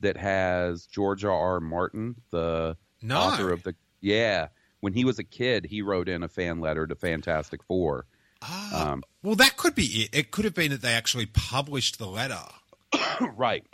that 0.00 0.16
has 0.16 0.86
George 0.86 1.24
R. 1.24 1.32
R. 1.32 1.60
Martin, 1.60 2.16
the 2.30 2.76
No. 3.02 3.18
author 3.18 3.50
of 3.52 3.62
the. 3.62 3.74
Yeah, 4.00 4.48
when 4.80 4.92
he 4.92 5.04
was 5.04 5.18
a 5.18 5.24
kid, 5.24 5.66
he 5.66 5.82
wrote 5.82 6.08
in 6.08 6.22
a 6.22 6.28
fan 6.28 6.60
letter 6.60 6.86
to 6.86 6.94
Fantastic 6.94 7.62
Four. 7.64 8.06
Ah, 8.40 8.92
Um, 8.92 9.02
well, 9.22 9.34
that 9.34 9.56
could 9.56 9.74
be 9.74 9.84
it. 10.04 10.10
It 10.14 10.30
could 10.30 10.44
have 10.44 10.54
been 10.54 10.70
that 10.70 10.80
they 10.82 10.92
actually 10.94 11.26
published 11.26 11.98
the 11.98 12.06
letter. 12.06 12.40
right. 13.36 13.66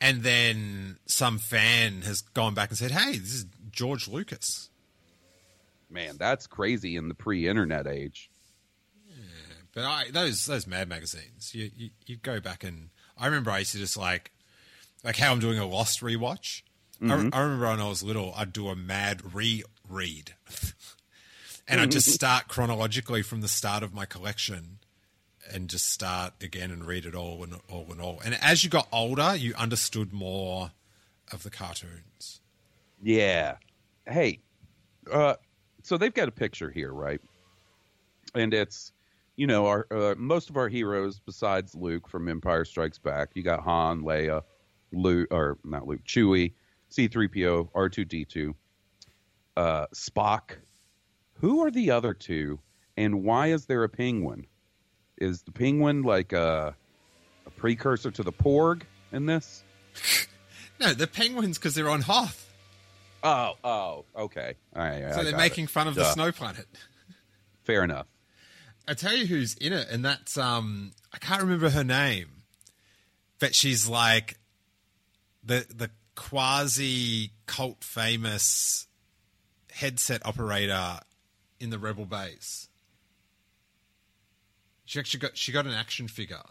And 0.00 0.22
then 0.22 0.96
some 1.06 1.38
fan 1.38 2.02
has 2.02 2.22
gone 2.22 2.54
back 2.54 2.70
and 2.70 2.78
said, 2.78 2.90
"Hey, 2.90 3.12
this 3.18 3.34
is 3.34 3.46
George 3.70 4.08
Lucas." 4.08 4.70
Man, 5.92 6.16
that's 6.18 6.46
crazy 6.46 6.96
in 6.96 7.08
the 7.08 7.14
pre-internet 7.14 7.86
age. 7.86 8.30
Yeah, 9.06 9.14
But 9.74 9.84
I 9.84 10.10
those 10.10 10.46
those 10.46 10.66
Mad 10.66 10.88
magazines, 10.88 11.54
you, 11.54 11.70
you 11.76 11.90
you 12.06 12.16
go 12.16 12.40
back 12.40 12.64
and 12.64 12.88
I 13.18 13.26
remember 13.26 13.50
I 13.50 13.60
used 13.60 13.72
to 13.72 13.78
just 13.78 13.96
like 13.96 14.30
like 15.04 15.16
how 15.16 15.32
I'm 15.32 15.40
doing 15.40 15.58
a 15.58 15.66
Lost 15.66 16.00
rewatch. 16.00 16.62
I, 17.04 17.14
I 17.32 17.40
remember 17.40 17.66
when 17.66 17.80
I 17.80 17.88
was 17.88 18.04
little, 18.04 18.32
I'd 18.36 18.52
do 18.52 18.68
a 18.68 18.76
Mad 18.76 19.34
reread, 19.34 20.34
and 21.68 21.80
I'd 21.80 21.90
just 21.90 22.12
start 22.12 22.46
chronologically 22.46 23.22
from 23.22 23.40
the 23.40 23.48
start 23.48 23.82
of 23.82 23.92
my 23.92 24.04
collection, 24.04 24.78
and 25.52 25.68
just 25.68 25.90
start 25.90 26.34
again 26.40 26.70
and 26.70 26.86
read 26.86 27.04
it 27.04 27.16
all 27.16 27.42
and 27.42 27.58
all 27.68 27.88
and 27.90 28.00
all. 28.00 28.20
And 28.24 28.38
as 28.40 28.62
you 28.62 28.70
got 28.70 28.86
older, 28.92 29.34
you 29.34 29.52
understood 29.58 30.12
more 30.12 30.70
of 31.32 31.42
the 31.42 31.50
cartoons. 31.50 32.40
Yeah. 33.02 33.56
Hey, 34.06 34.38
uh, 35.10 35.34
so 35.82 35.96
they've 35.96 36.14
got 36.14 36.28
a 36.28 36.32
picture 36.32 36.70
here, 36.70 36.92
right? 36.92 37.20
And 38.34 38.54
it's, 38.54 38.92
you 39.36 39.46
know, 39.46 39.66
our 39.66 39.86
uh, 39.90 40.14
most 40.16 40.50
of 40.50 40.56
our 40.56 40.68
heroes 40.68 41.20
besides 41.20 41.74
Luke 41.74 42.08
from 42.08 42.28
Empire 42.28 42.64
Strikes 42.64 42.98
Back. 42.98 43.30
You 43.34 43.42
got 43.42 43.60
Han, 43.60 44.02
Leia, 44.02 44.42
Luke, 44.92 45.28
or 45.30 45.58
not 45.64 45.86
Luke, 45.86 46.04
Chewie, 46.04 46.52
C-3PO, 46.88 47.70
R2D2, 47.72 48.54
uh, 49.56 49.86
Spock. 49.94 50.56
Who 51.34 51.64
are 51.64 51.70
the 51.70 51.90
other 51.90 52.14
two, 52.14 52.60
and 52.96 53.24
why 53.24 53.48
is 53.48 53.66
there 53.66 53.82
a 53.82 53.88
penguin? 53.88 54.46
Is 55.18 55.42
the 55.42 55.52
penguin 55.52 56.02
like 56.02 56.32
a, 56.32 56.76
a 57.46 57.50
precursor 57.50 58.12
to 58.12 58.22
the 58.22 58.32
Porg 58.32 58.82
in 59.12 59.26
this? 59.26 59.64
No, 60.80 60.94
the 60.94 61.06
penguins 61.06 61.58
because 61.58 61.76
they're 61.76 61.88
on 61.88 62.00
Hoth, 62.00 62.41
Oh, 63.22 63.52
oh, 63.62 64.04
okay. 64.16 64.54
All 64.74 64.82
right. 64.82 65.12
so 65.14 65.20
I 65.20 65.24
they're 65.24 65.36
making 65.36 65.64
it. 65.64 65.70
fun 65.70 65.86
of 65.88 65.94
the 65.94 66.04
snow 66.12 66.32
planet. 66.32 66.66
Fair 67.64 67.84
enough. 67.84 68.06
I 68.88 68.94
tell 68.94 69.14
you 69.14 69.26
who's 69.26 69.54
in 69.54 69.72
it, 69.72 69.88
and 69.90 70.04
that's 70.04 70.36
um 70.36 70.92
I 71.12 71.18
can't 71.18 71.42
remember 71.42 71.70
her 71.70 71.84
name, 71.84 72.42
but 73.38 73.54
she's 73.54 73.88
like 73.88 74.38
the 75.44 75.66
the 75.72 75.90
quasi 76.16 77.30
cult 77.46 77.84
famous 77.84 78.86
headset 79.70 80.26
operator 80.26 80.98
in 81.60 81.70
the 81.70 81.78
Rebel 81.78 82.06
base. 82.06 82.68
She 84.84 84.98
actually 84.98 85.20
got 85.20 85.36
she 85.36 85.52
got 85.52 85.64
an 85.66 85.72
action 85.72 86.08
figure 86.08 86.42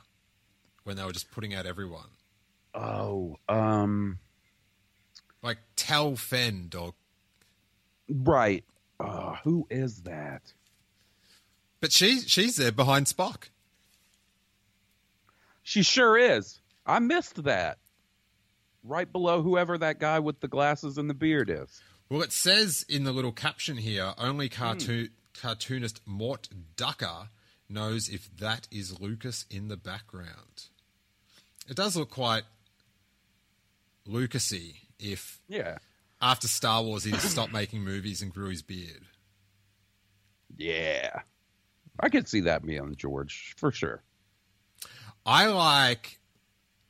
when 0.84 0.96
they 0.96 1.04
were 1.04 1.12
just 1.12 1.30
putting 1.32 1.54
out 1.54 1.66
everyone, 1.66 2.10
Oh, 2.74 3.36
um, 3.48 4.18
like 5.42 5.58
Tal 5.76 6.16
Fend 6.16 6.76
or. 6.76 6.94
right. 8.10 8.64
Uh, 9.00 9.36
who 9.44 9.66
is 9.72 10.04
that? 10.04 10.54
But 11.80 11.92
she 11.92 12.20
she's 12.20 12.58
there 12.58 12.72
behind 12.72 13.08
Spock. 13.08 13.50
She 15.64 15.82
sure 15.82 16.18
is. 16.18 16.60
I 16.86 17.00
missed 17.00 17.44
that. 17.44 17.80
Right 18.84 19.12
below 19.12 19.42
whoever 19.42 19.78
that 19.78 20.00
guy 20.00 20.20
with 20.20 20.40
the 20.40 20.48
glasses 20.48 20.98
and 20.98 21.10
the 21.10 21.14
beard 21.14 21.50
is. 21.50 21.82
Well, 22.10 22.22
it 22.22 22.34
says 22.34 22.86
in 22.90 23.04
the 23.04 23.12
little 23.12 23.32
caption 23.32 23.78
here 23.78 24.14
only 24.18 24.50
cartoon, 24.50 25.10
cartoonist 25.34 26.02
Mort 26.06 26.50
Drucker 26.76 27.30
knows 27.70 28.10
if 28.10 28.36
that 28.38 28.68
is 28.72 29.00
Lucas 29.00 29.46
in 29.50 29.68
the 29.68 29.78
background. 29.78 30.66
It 31.70 31.78
does 31.78 31.96
look 31.96 32.10
quite 32.10 32.44
Lucasy 34.08 34.76
if 35.02 35.42
Yeah. 35.48 35.78
after 36.22 36.48
Star 36.48 36.84
Wars 36.84 37.04
he 37.04 37.12
stopped 37.18 37.52
making 37.62 37.84
movies 37.84 38.22
and 38.22 38.34
grew 38.34 38.50
his 38.50 38.62
beard. 38.62 39.06
Yeah. 40.56 41.22
I 42.00 42.10
could 42.10 42.28
see 42.28 42.42
that 42.42 42.66
being 42.66 42.96
George 42.96 43.54
for 43.58 43.72
sure. 43.72 44.02
I 45.26 45.48
like 45.48 46.20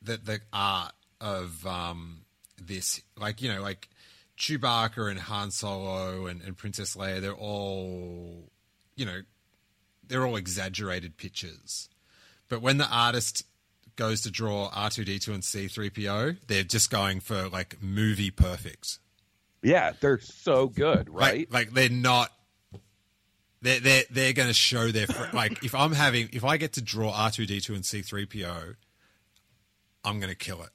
that 0.03 0.25
the 0.25 0.39
art 0.53 0.93
of 1.19 1.65
um, 1.67 2.21
this, 2.61 3.01
like 3.17 3.41
you 3.41 3.53
know, 3.53 3.61
like 3.61 3.89
Chewbacca 4.37 5.09
and 5.09 5.19
Han 5.19 5.51
Solo 5.51 6.27
and, 6.27 6.41
and 6.41 6.57
Princess 6.57 6.95
Leia. 6.95 7.19
They're 7.21 7.33
all, 7.33 8.49
you 8.95 9.05
know, 9.05 9.21
they're 10.07 10.25
all 10.25 10.37
exaggerated 10.37 11.17
pictures. 11.17 11.89
But 12.49 12.61
when 12.61 12.77
the 12.77 12.87
artist 12.87 13.45
goes 14.01 14.21
to 14.21 14.31
draw 14.31 14.67
R 14.73 14.89
two 14.89 15.05
D 15.05 15.19
two 15.19 15.31
and 15.31 15.43
C 15.43 15.67
three 15.67 15.91
PO, 15.91 16.33
they're 16.47 16.63
just 16.63 16.89
going 16.89 17.19
for 17.19 17.49
like 17.49 17.77
movie 17.83 18.31
perfect. 18.31 18.97
Yeah, 19.61 19.91
they're 19.99 20.19
so 20.19 20.65
good, 20.65 21.07
right? 21.07 21.51
Like, 21.51 21.67
like 21.67 21.73
they're 21.75 21.89
not. 21.89 22.31
They're 23.61 23.79
they're 23.79 24.03
they're 24.09 24.33
going 24.33 24.47
to 24.47 24.55
show 24.55 24.87
their 24.87 25.05
fr- 25.05 25.33
like 25.35 25.63
if 25.63 25.75
I'm 25.75 25.91
having 25.91 26.29
if 26.33 26.43
I 26.43 26.57
get 26.57 26.73
to 26.73 26.81
draw 26.81 27.11
R 27.11 27.29
two 27.29 27.45
D 27.45 27.61
two 27.61 27.75
and 27.75 27.85
C 27.85 28.01
three 28.01 28.25
PO, 28.25 28.73
I'm 30.03 30.19
going 30.19 30.31
to 30.31 30.35
kill 30.35 30.63
it. 30.63 30.71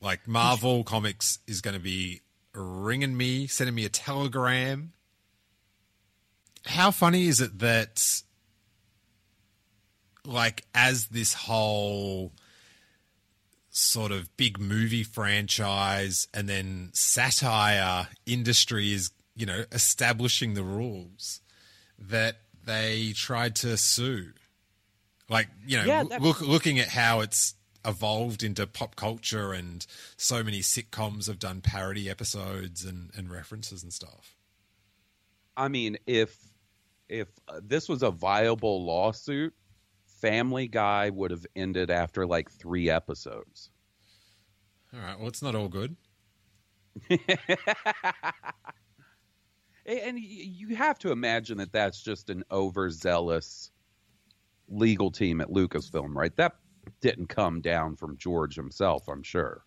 Like 0.00 0.28
Marvel 0.28 0.84
Comics 0.92 1.40
is 1.48 1.62
going 1.62 1.74
to 1.74 1.82
be 1.82 2.20
ringing 2.54 3.16
me, 3.16 3.48
sending 3.48 3.74
me 3.74 3.84
a 3.84 3.88
telegram. 3.88 4.92
How 6.64 6.92
funny 6.92 7.26
is 7.26 7.40
it 7.40 7.58
that, 7.58 8.22
like, 10.24 10.64
as 10.76 11.08
this 11.08 11.34
whole 11.34 12.30
sort 13.74 14.12
of 14.12 14.34
big 14.36 14.60
movie 14.60 15.02
franchise 15.02 16.28
and 16.34 16.46
then 16.48 16.90
satire 16.92 18.08
industry 18.26 18.92
is, 18.92 19.10
you 19.34 19.46
know, 19.46 19.64
establishing 19.72 20.52
the 20.54 20.62
rules 20.62 21.40
that 21.98 22.36
they 22.64 23.12
tried 23.16 23.56
to 23.56 23.76
sue. 23.78 24.32
Like, 25.28 25.48
you 25.66 25.78
know, 25.78 25.84
Yeah, 25.84 26.04
that- 26.04 26.20
look, 26.20 26.42
looking 26.42 26.78
at 26.78 26.88
how 26.88 27.20
it's 27.20 27.54
evolved 27.84 28.42
into 28.42 28.66
pop 28.66 28.94
culture 28.94 29.52
and 29.54 29.84
so 30.18 30.44
many 30.44 30.60
sitcoms 30.60 31.26
have 31.26 31.38
done 31.38 31.62
parody 31.62 32.10
episodes 32.10 32.84
and, 32.84 33.10
and 33.16 33.30
references 33.30 33.82
and 33.82 33.92
stuff. 33.92 34.36
I 35.56 35.68
mean, 35.68 35.96
if 36.06 36.36
if 37.08 37.28
uh, 37.48 37.60
this 37.62 37.88
was 37.88 38.02
a 38.02 38.10
viable 38.10 38.84
lawsuit, 38.84 39.52
Family 40.22 40.68
Guy 40.68 41.10
would 41.10 41.30
have 41.32 41.44
ended 41.54 41.90
after 41.90 42.26
like 42.26 42.50
three 42.50 42.88
episodes. 42.88 43.68
All 44.94 45.00
right. 45.00 45.18
Well, 45.18 45.28
it's 45.28 45.42
not 45.42 45.54
all 45.54 45.68
good. 45.68 45.96
And 49.84 50.18
you 50.18 50.76
have 50.76 50.98
to 51.00 51.10
imagine 51.10 51.58
that 51.58 51.72
that's 51.72 52.00
just 52.00 52.30
an 52.30 52.44
overzealous 52.50 53.70
legal 54.68 55.10
team 55.10 55.40
at 55.40 55.48
Lucasfilm, 55.48 56.14
right? 56.14 56.34
That 56.36 56.54
didn't 57.00 57.26
come 57.26 57.60
down 57.60 57.96
from 57.96 58.16
George 58.16 58.54
himself, 58.54 59.08
I'm 59.08 59.24
sure. 59.24 59.64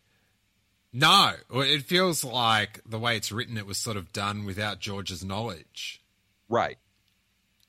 No, 0.94 1.34
it 1.54 1.84
feels 1.84 2.24
like 2.24 2.82
the 2.86 2.98
way 2.98 3.18
it's 3.18 3.32
written, 3.32 3.58
it 3.58 3.66
was 3.66 3.78
sort 3.78 3.98
of 3.98 4.14
done 4.14 4.46
without 4.46 4.80
George's 4.80 5.26
knowledge. 5.26 6.02
Right. 6.48 6.78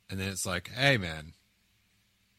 And 0.08 0.20
then 0.20 0.28
it's 0.28 0.46
like, 0.46 0.70
hey, 0.72 0.98
man, 0.98 1.32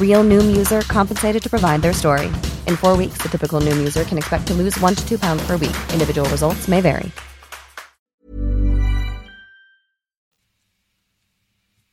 Real 0.00 0.22
Noom 0.24 0.54
user 0.54 0.82
compensated 0.82 1.42
to 1.42 1.48
provide 1.48 1.80
their 1.80 1.94
story. 1.94 2.26
In 2.66 2.76
four 2.76 2.96
weeks, 2.96 3.18
the 3.22 3.30
typical 3.30 3.60
Noom 3.60 3.78
user 3.78 4.04
can 4.04 4.18
expect 4.18 4.46
to 4.48 4.54
lose 4.54 4.78
one 4.80 4.94
to 4.94 5.08
two 5.08 5.18
pounds 5.18 5.46
per 5.46 5.56
week. 5.56 5.76
Individual 5.92 6.28
results 6.28 6.68
may 6.68 6.82
vary. 6.82 7.10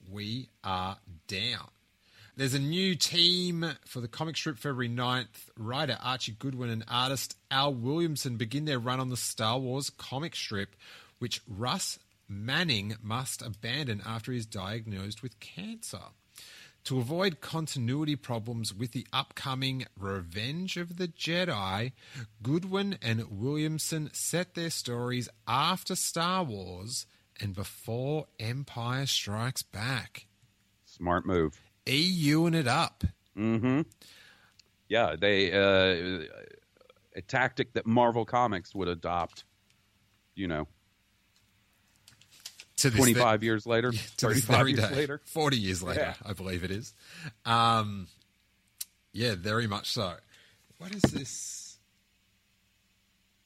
We 0.09 0.49
are 0.63 0.97
down. 1.27 1.69
There's 2.35 2.53
a 2.53 2.59
new 2.59 2.95
team 2.95 3.65
for 3.85 3.99
the 3.99 4.07
comic 4.07 4.37
strip 4.37 4.57
February 4.57 4.89
9th. 4.89 5.49
Writer 5.57 5.97
Archie 6.01 6.35
Goodwin 6.37 6.69
and 6.69 6.83
artist 6.87 7.35
Al 7.49 7.73
Williamson 7.73 8.37
begin 8.37 8.65
their 8.65 8.79
run 8.79 8.99
on 8.99 9.09
the 9.09 9.17
Star 9.17 9.59
Wars 9.59 9.89
comic 9.89 10.35
strip, 10.35 10.75
which 11.19 11.41
Russ 11.47 11.99
Manning 12.29 12.95
must 13.01 13.41
abandon 13.41 14.01
after 14.05 14.31
he's 14.31 14.45
diagnosed 14.45 15.23
with 15.23 15.39
cancer. 15.39 15.99
To 16.87 16.99
avoid 16.99 17.41
continuity 17.41 18.15
problems 18.15 18.73
with 18.73 18.93
the 18.93 19.05
upcoming 19.11 19.87
Revenge 19.99 20.77
of 20.77 20.95
the 20.95 21.09
Jedi, 21.09 21.91
Goodwin 22.41 22.97
and 23.01 23.41
Williamson 23.41 24.09
set 24.13 24.55
their 24.55 24.69
stories 24.69 25.27
after 25.45 25.97
Star 25.97 26.45
Wars 26.45 27.05
and 27.41 27.53
before 27.53 28.27
Empire 28.39 29.05
Strikes 29.05 29.63
Back. 29.63 30.27
Smart 30.85 31.25
move. 31.25 31.59
EUing 31.85 32.55
it 32.55 32.69
up. 32.69 33.03
Mm-hmm. 33.37 33.81
Yeah, 34.87 35.17
they 35.19 35.51
uh, 35.51 36.23
a 37.17 37.21
tactic 37.21 37.73
that 37.73 37.85
Marvel 37.85 38.23
Comics 38.23 38.73
would 38.73 38.87
adopt. 38.87 39.43
You 40.35 40.47
know, 40.47 40.69
To 42.77 42.89
this 42.89 42.97
twenty 42.97 43.13
five 43.25 43.43
years 43.43 43.65
later, 43.65 43.91
to 43.91 43.97
this 43.97 44.09
thirty 44.17 44.41
five 44.41 44.57
very 44.57 44.71
years 44.73 44.89
day, 44.89 44.95
later. 44.95 45.21
40 45.25 45.57
years 45.57 45.83
later, 45.83 45.99
Yeah. 46.01 46.13
I 46.29 46.33
believe 46.33 46.63
it 46.63 46.71
is. 46.71 46.93
Um, 47.45 48.07
yeah, 49.13 49.35
very 49.35 49.67
much 49.67 49.91
so. 49.91 50.13
What 50.77 50.93
is 50.93 51.01
this? 51.03 51.77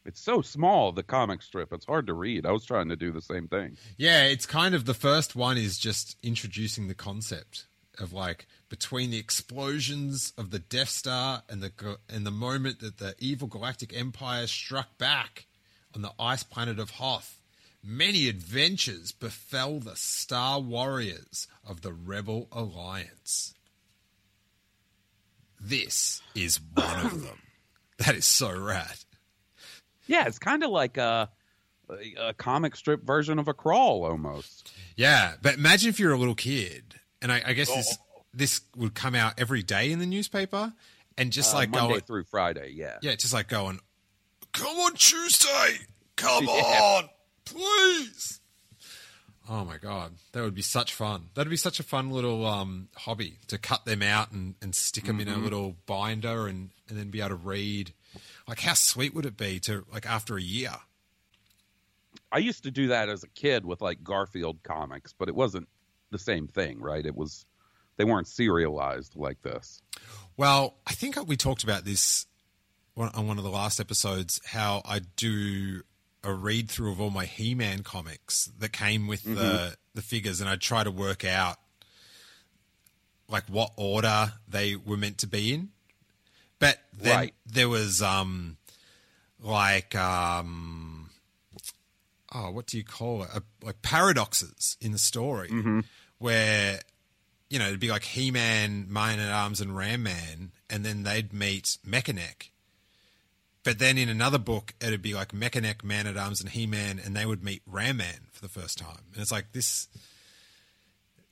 It's 0.03 0.19
so 0.19 0.41
small, 0.41 0.91
the 0.91 1.03
comic 1.03 1.41
strip. 1.43 1.71
It's 1.71 1.85
hard 1.85 2.07
to 2.07 2.13
read. 2.13 2.45
I 2.45 2.51
was 2.51 2.65
trying 2.65 2.89
to 2.89 2.95
do 2.95 3.11
the 3.11 3.21
same 3.21 3.47
thing. 3.47 3.77
Yeah, 3.97 4.23
it's 4.23 4.45
kind 4.47 4.73
of 4.73 4.85
the 4.85 4.95
first 4.95 5.35
one 5.35 5.57
is 5.57 5.77
just 5.77 6.17
introducing 6.23 6.87
the 6.87 6.95
concept 6.95 7.67
of 7.99 8.11
like 8.11 8.47
between 8.67 9.11
the 9.11 9.19
explosions 9.19 10.33
of 10.37 10.49
the 10.49 10.57
Death 10.59 10.89
Star 10.89 11.43
and 11.47 11.61
the 11.61 11.97
and 12.09 12.25
the 12.25 12.31
moment 12.31 12.79
that 12.79 12.97
the 12.97 13.13
evil 13.19 13.47
galactic 13.47 13.95
empire 13.95 14.47
struck 14.47 14.97
back 14.97 15.45
on 15.95 16.01
the 16.01 16.11
ice 16.19 16.41
planet 16.41 16.79
of 16.79 16.91
Hoth, 16.91 17.37
many 17.83 18.27
adventures 18.27 19.11
befell 19.11 19.79
the 19.79 19.95
Star 19.95 20.59
Warriors 20.59 21.47
of 21.67 21.81
the 21.81 21.93
Rebel 21.93 22.47
Alliance. 22.51 23.53
This 25.59 26.21
is 26.35 26.59
one 26.73 27.05
of 27.05 27.23
them. 27.23 27.39
That 27.99 28.15
is 28.15 28.25
so 28.25 28.51
rad. 28.57 28.95
Yeah, 30.07 30.25
it's 30.27 30.39
kind 30.39 30.63
of 30.63 30.71
like 30.71 30.97
a, 30.97 31.29
a 32.19 32.33
comic 32.33 32.75
strip 32.75 33.03
version 33.03 33.37
of 33.37 33.47
a 33.47 33.53
crawl 33.53 34.03
almost. 34.05 34.73
Yeah, 34.95 35.33
but 35.41 35.53
imagine 35.55 35.89
if 35.89 35.99
you're 35.99 36.13
a 36.13 36.17
little 36.17 36.35
kid, 36.35 36.95
and 37.21 37.31
I, 37.31 37.41
I 37.45 37.53
guess 37.53 37.67
this 37.73 37.97
this 38.33 38.61
would 38.75 38.95
come 38.95 39.13
out 39.13 39.33
every 39.37 39.61
day 39.61 39.91
in 39.91 39.99
the 39.99 40.05
newspaper, 40.05 40.73
and 41.17 41.31
just 41.31 41.53
Uh, 41.53 41.57
like 41.59 41.69
Monday 41.69 41.89
going, 41.89 42.01
through 42.01 42.23
Friday. 42.23 42.71
Yeah. 42.75 42.97
yeah, 43.01 43.13
just 43.15 43.33
like 43.33 43.47
going, 43.47 43.79
come 44.53 44.75
on 44.77 44.93
Tuesday, 44.95 45.79
come 46.15 46.45
Yeah. 46.47 46.51
on, 46.53 47.09
please. 47.53 48.39
Oh 49.49 49.65
my 49.65 49.77
god, 49.77 50.13
that 50.31 50.43
would 50.43 50.53
be 50.55 50.61
such 50.61 50.93
fun. 50.93 51.29
That'd 51.33 51.49
be 51.49 51.57
such 51.57 51.79
a 51.79 51.83
fun 51.83 52.09
little 52.11 52.45
um, 52.45 52.87
hobby 52.95 53.39
to 53.47 53.57
cut 53.57 53.85
them 53.85 54.01
out 54.01 54.31
and, 54.31 54.55
and 54.61 54.73
stick 54.73 55.05
them 55.05 55.19
in 55.19 55.27
Mm-hmm. 55.27 55.41
a 55.41 55.43
little 55.43 55.75
binder 55.85 56.47
and, 56.47 56.69
and 56.87 56.97
then 56.97 57.09
be 57.09 57.19
able 57.19 57.29
to 57.29 57.35
read. 57.35 57.93
Like, 58.47 58.59
how 58.59 58.73
sweet 58.75 59.13
would 59.13 59.25
it 59.25 59.37
be 59.37 59.59
to 59.61 59.85
like 59.91 60.05
after 60.05 60.37
a 60.37 60.41
year? 60.41 60.73
I 62.31 62.37
used 62.37 62.63
to 62.63 62.71
do 62.71 62.87
that 62.89 63.09
as 63.09 63.23
a 63.23 63.27
kid 63.27 63.65
with 63.65 63.81
like 63.81 64.03
Garfield 64.03 64.63
comics, 64.63 65.13
but 65.17 65.27
it 65.27 65.35
wasn't 65.35 65.67
the 66.11 66.19
same 66.19 66.47
thing, 66.47 66.79
right? 66.79 67.05
It 67.05 67.15
was 67.15 67.45
they 67.97 68.05
weren't 68.05 68.27
serialized 68.27 69.15
like 69.15 69.41
this. 69.41 69.81
Well, 70.37 70.75
I 70.87 70.93
think 70.93 71.17
we 71.27 71.35
talked 71.35 71.63
about 71.63 71.83
this 71.83 72.25
on 72.95 73.27
one 73.27 73.37
of 73.37 73.43
the 73.43 73.49
last 73.49 73.79
episodes 73.79 74.39
how 74.45 74.81
I 74.85 75.01
do 75.17 75.81
a 76.23 76.33
read 76.33 76.69
through 76.69 76.91
of 76.91 77.01
all 77.01 77.09
my 77.09 77.25
He 77.25 77.55
Man 77.55 77.83
comics 77.83 78.45
that 78.59 78.71
came 78.73 79.07
with 79.07 79.23
the 79.23 79.75
the 79.93 80.01
figures, 80.01 80.39
and 80.41 80.49
I'd 80.49 80.61
try 80.61 80.83
to 80.83 80.91
work 80.91 81.25
out 81.25 81.57
like 83.27 83.45
what 83.47 83.71
order 83.77 84.33
they 84.47 84.75
were 84.75 84.97
meant 84.97 85.17
to 85.19 85.27
be 85.27 85.53
in. 85.53 85.69
But 86.59 86.79
then 86.93 87.15
Right. 87.17 87.33
there 87.45 87.69
was 87.69 88.01
um 88.01 88.57
like 89.39 89.95
um 89.95 91.09
oh 92.33 92.51
what 92.51 92.67
do 92.67 92.77
you 92.77 92.83
call 92.83 93.23
it 93.23 93.29
uh, 93.33 93.39
like 93.63 93.81
paradoxes 93.81 94.77
in 94.79 94.91
the 94.91 94.99
story 94.99 95.49
where 96.19 96.79
you 97.49 97.57
know 97.59 97.67
it'd 97.67 97.79
be 97.79 97.89
like 97.89 98.03
He-Man, 98.03 98.85
Man 98.89 99.19
at 99.19 99.31
Arms, 99.31 99.59
and 99.59 99.75
Ram 99.75 100.03
Man, 100.03 100.51
and 100.69 100.85
then 100.85 101.03
they'd 101.03 101.33
meet 101.33 101.77
Mechanic. 101.83 102.51
But 103.63 103.77
then 103.77 103.97
in 103.97 104.09
another 104.09 104.39
book, 104.39 104.73
it'd 104.81 105.01
be 105.01 105.13
like 105.13 105.33
Mechanic, 105.33 105.83
Man 105.83 106.07
at 106.07 106.17
Arms, 106.17 106.41
and 106.41 106.49
He 106.49 106.65
Man, 106.65 106.99
and 107.03 107.15
they 107.15 107.25
would 107.25 107.43
meet 107.43 107.61
Ram 107.65 107.97
Man 107.97 108.27
for 108.31 108.41
the 108.41 108.49
first 108.49 108.77
time. 108.79 109.03
And 109.13 109.21
it's 109.21 109.31
like 109.31 109.51
this. 109.53 109.87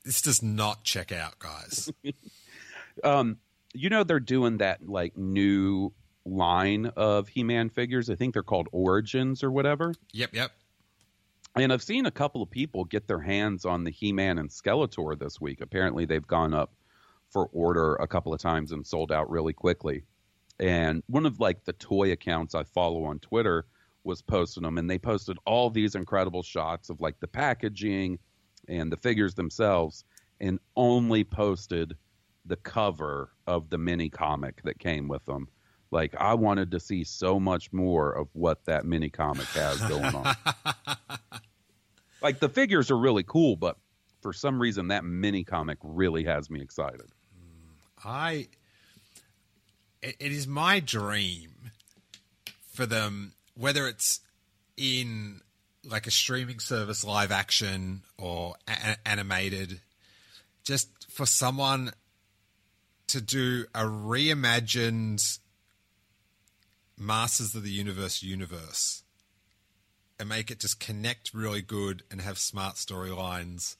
This 0.05 0.21
does 0.21 0.41
not 0.41 0.83
check 0.83 1.11
out, 1.11 1.39
guys. 1.39 1.91
um, 3.03 3.37
You 3.73 3.89
know 3.89 4.03
they're 4.03 4.19
doing 4.19 4.57
that 4.57 4.87
like 4.87 5.17
new 5.17 5.91
line 6.25 6.87
of 6.95 7.27
He-Man 7.27 7.69
figures. 7.69 8.09
I 8.09 8.15
think 8.15 8.33
they're 8.33 8.43
called 8.43 8.67
Origins 8.71 9.43
or 9.43 9.51
whatever. 9.51 9.93
yep, 10.13 10.33
yep. 10.33 10.51
And 11.55 11.73
I've 11.73 11.81
seen 11.83 12.05
a 12.05 12.11
couple 12.11 12.43
of 12.43 12.49
people 12.49 12.85
get 12.85 13.07
their 13.07 13.19
hands 13.19 13.65
on 13.65 13.83
the 13.83 13.91
He-Man 13.91 14.37
and 14.37 14.49
Skeletor 14.49 15.17
this 15.17 15.41
week. 15.41 15.61
Apparently, 15.61 16.05
they've 16.05 16.25
gone 16.25 16.53
up 16.53 16.71
for 17.29 17.47
order 17.51 17.95
a 17.95 18.07
couple 18.07 18.33
of 18.33 18.39
times 18.39 18.71
and 18.71 18.85
sold 18.85 19.11
out 19.11 19.29
really 19.29 19.53
quickly. 19.53 20.03
And 20.59 21.03
one 21.07 21.25
of 21.25 21.39
like 21.39 21.63
the 21.65 21.73
toy 21.73 22.11
accounts 22.11 22.55
I 22.55 22.63
follow 22.63 23.05
on 23.05 23.19
Twitter 23.19 23.65
was 24.03 24.21
posting 24.21 24.63
them, 24.63 24.77
and 24.77 24.89
they 24.89 24.97
posted 24.97 25.37
all 25.45 25.69
these 25.69 25.95
incredible 25.95 26.43
shots 26.43 26.89
of 26.89 27.01
like 27.01 27.19
the 27.19 27.27
packaging 27.27 28.19
and 28.67 28.91
the 28.91 28.97
figures 28.97 29.35
themselves, 29.35 30.03
and 30.39 30.59
only 30.75 31.23
posted 31.23 31.95
the 32.45 32.55
cover 32.57 33.31
of 33.47 33.69
the 33.69 33.77
mini 33.77 34.09
comic 34.09 34.61
that 34.63 34.79
came 34.79 35.07
with 35.07 35.23
them. 35.25 35.47
Like 35.91 36.15
I 36.19 36.33
wanted 36.33 36.71
to 36.71 36.79
see 36.79 37.03
so 37.03 37.39
much 37.39 37.71
more 37.73 38.11
of 38.11 38.27
what 38.33 38.65
that 38.65 38.85
mini 38.85 39.09
comic 39.09 39.47
has 39.47 39.79
going 39.81 40.13
on. 40.13 40.35
like 42.21 42.39
the 42.39 42.49
figures 42.49 42.91
are 42.91 42.97
really 42.97 43.23
cool, 43.23 43.55
but 43.55 43.77
for 44.21 44.33
some 44.33 44.61
reason 44.61 44.89
that 44.89 45.03
mini 45.03 45.43
comic 45.43 45.77
really 45.81 46.23
has 46.25 46.49
me 46.49 46.61
excited. 46.61 47.07
I. 48.03 48.47
It, 50.01 50.15
it 50.19 50.31
is 50.31 50.47
my 50.47 50.79
dream 50.79 51.71
for 52.71 52.85
them, 52.85 53.33
whether 53.55 53.87
it's 53.87 54.21
in 54.77 55.41
like 55.83 56.07
a 56.07 56.11
streaming 56.11 56.59
service, 56.59 57.03
live 57.03 57.31
action 57.31 58.03
or 58.17 58.55
a- 58.67 59.07
animated, 59.07 59.81
just 60.63 60.89
for 61.09 61.25
someone 61.25 61.91
to 63.07 63.21
do 63.21 63.65
a 63.73 63.81
reimagined 63.81 65.39
Masters 66.97 67.55
of 67.55 67.63
the 67.63 67.71
Universe 67.71 68.21
universe 68.21 69.03
and 70.19 70.27
make 70.27 70.51
it 70.51 70.59
just 70.59 70.79
connect 70.79 71.33
really 71.33 71.61
good 71.61 72.03
and 72.11 72.21
have 72.21 72.37
smart 72.37 72.75
storylines, 72.75 73.77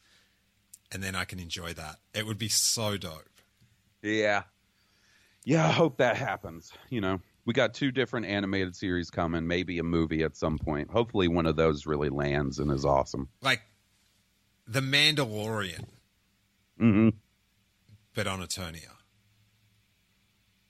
and 0.91 1.03
then 1.03 1.15
I 1.15 1.25
can 1.25 1.37
enjoy 1.37 1.73
that. 1.73 1.97
It 2.13 2.25
would 2.25 2.37
be 2.37 2.47
so 2.47 2.95
dope. 2.95 3.41
Yeah. 4.01 4.43
Yeah, 5.45 5.67
I 5.67 5.71
hope 5.71 5.97
that 5.97 6.17
happens. 6.17 6.71
You 6.89 7.01
know, 7.01 7.19
we 7.45 7.53
got 7.53 7.73
two 7.73 7.91
different 7.91 8.25
animated 8.25 8.75
series 8.75 9.09
coming, 9.09 9.47
maybe 9.47 9.79
a 9.79 9.83
movie 9.83 10.23
at 10.23 10.35
some 10.35 10.57
point. 10.57 10.91
Hopefully 10.91 11.27
one 11.27 11.45
of 11.45 11.55
those 11.55 11.85
really 11.85 12.09
lands 12.09 12.59
and 12.59 12.71
is 12.71 12.85
awesome. 12.85 13.29
like 13.41 13.61
the 14.67 14.81
Mandalorian, 14.81 15.85
mm-hmm. 16.79 17.09
but 18.13 18.27
on 18.27 18.39
Eternia. 18.39 18.91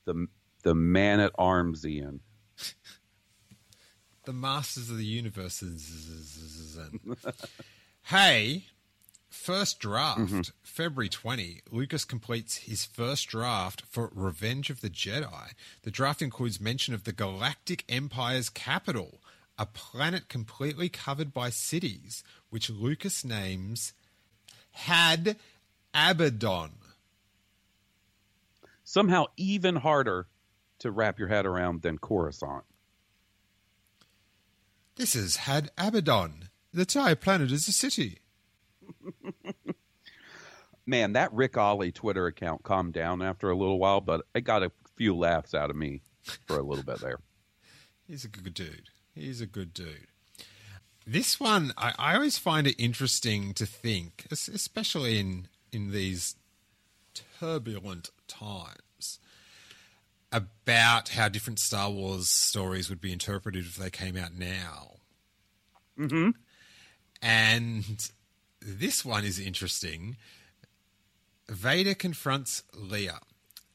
The 0.05 0.27
the 0.63 0.75
man 0.75 1.19
at 1.19 1.31
arms 1.37 1.85
Ian. 1.85 2.21
The 4.25 4.33
Masters 4.33 4.91
of 4.91 4.97
the 4.97 5.05
Universe. 5.05 5.63
hey, 8.03 8.65
first 9.29 9.79
draft, 9.79 10.19
mm-hmm. 10.19 10.41
February 10.63 11.09
20. 11.09 11.61
Lucas 11.71 12.05
completes 12.05 12.57
his 12.57 12.85
first 12.85 13.27
draft 13.27 13.83
for 13.89 14.11
Revenge 14.13 14.69
of 14.69 14.81
the 14.81 14.89
Jedi. 14.89 15.53
The 15.83 15.91
draft 15.91 16.21
includes 16.21 16.59
mention 16.59 16.93
of 16.93 17.03
the 17.03 17.13
Galactic 17.13 17.85
Empire's 17.87 18.49
capital, 18.49 19.21
a 19.57 19.65
planet 19.65 20.29
completely 20.29 20.89
covered 20.89 21.33
by 21.33 21.49
cities, 21.49 22.23
which 22.49 22.69
Lucas 22.69 23.23
names 23.23 23.93
Had 24.71 25.37
Abbadon. 25.93 26.71
Somehow 28.83 29.25
even 29.37 29.77
harder 29.77 30.27
to 30.79 30.91
wrap 30.91 31.19
your 31.19 31.27
head 31.27 31.45
around 31.45 31.81
than 31.81 31.97
Coruscant. 31.97 32.63
This 34.95 35.15
is 35.15 35.37
Had 35.37 35.69
Abbadon. 35.77 36.49
The 36.73 36.81
entire 36.81 37.15
planet 37.15 37.51
is 37.51 37.67
a 37.67 37.71
city. 37.71 38.19
Man, 40.89 41.13
that 41.13 41.31
Ric 41.31 41.53
Olié 41.53 41.93
Twitter 41.93 42.25
account 42.25 42.63
calmed 42.63 42.93
down 42.93 43.21
after 43.21 43.51
a 43.51 43.55
little 43.55 43.77
while, 43.77 44.01
but 44.01 44.25
it 44.33 44.41
got 44.41 44.63
a 44.63 44.71
few 44.95 45.15
laughs 45.15 45.53
out 45.53 45.69
of 45.69 45.75
me 45.75 46.01
for 46.47 46.57
a 46.57 46.63
little 46.63 46.83
bit 46.83 46.99
there. 46.99 47.19
He's 48.07 48.25
a 48.25 48.27
good 48.27 48.55
dude. 48.55 48.89
He's 49.13 49.39
a 49.39 49.45
good 49.45 49.71
dude. 49.71 50.07
This 51.05 51.39
one, 51.39 51.73
I, 51.77 51.93
I 51.99 52.15
always 52.15 52.39
find 52.39 52.65
it 52.65 52.75
interesting 52.79 53.53
to 53.53 53.67
think, 53.67 54.25
especially 54.31 55.19
in 55.19 55.47
in 55.71 55.91
these 55.91 56.35
turbulent 57.39 58.09
times, 58.27 59.19
about 60.31 61.09
how 61.09 61.29
different 61.29 61.59
Star 61.59 61.91
Wars 61.91 62.29
stories 62.29 62.89
would 62.89 62.99
be 62.99 63.13
interpreted 63.13 63.65
if 63.65 63.75
they 63.75 63.91
came 63.91 64.17
out 64.17 64.33
now. 64.33 64.95
Mm-hmm. 65.99 66.31
And 67.21 68.09
this 68.59 69.05
one 69.05 69.23
is 69.23 69.39
interesting. 69.39 70.17
Vader 71.49 71.95
confronts 71.95 72.63
Leia. 72.75 73.19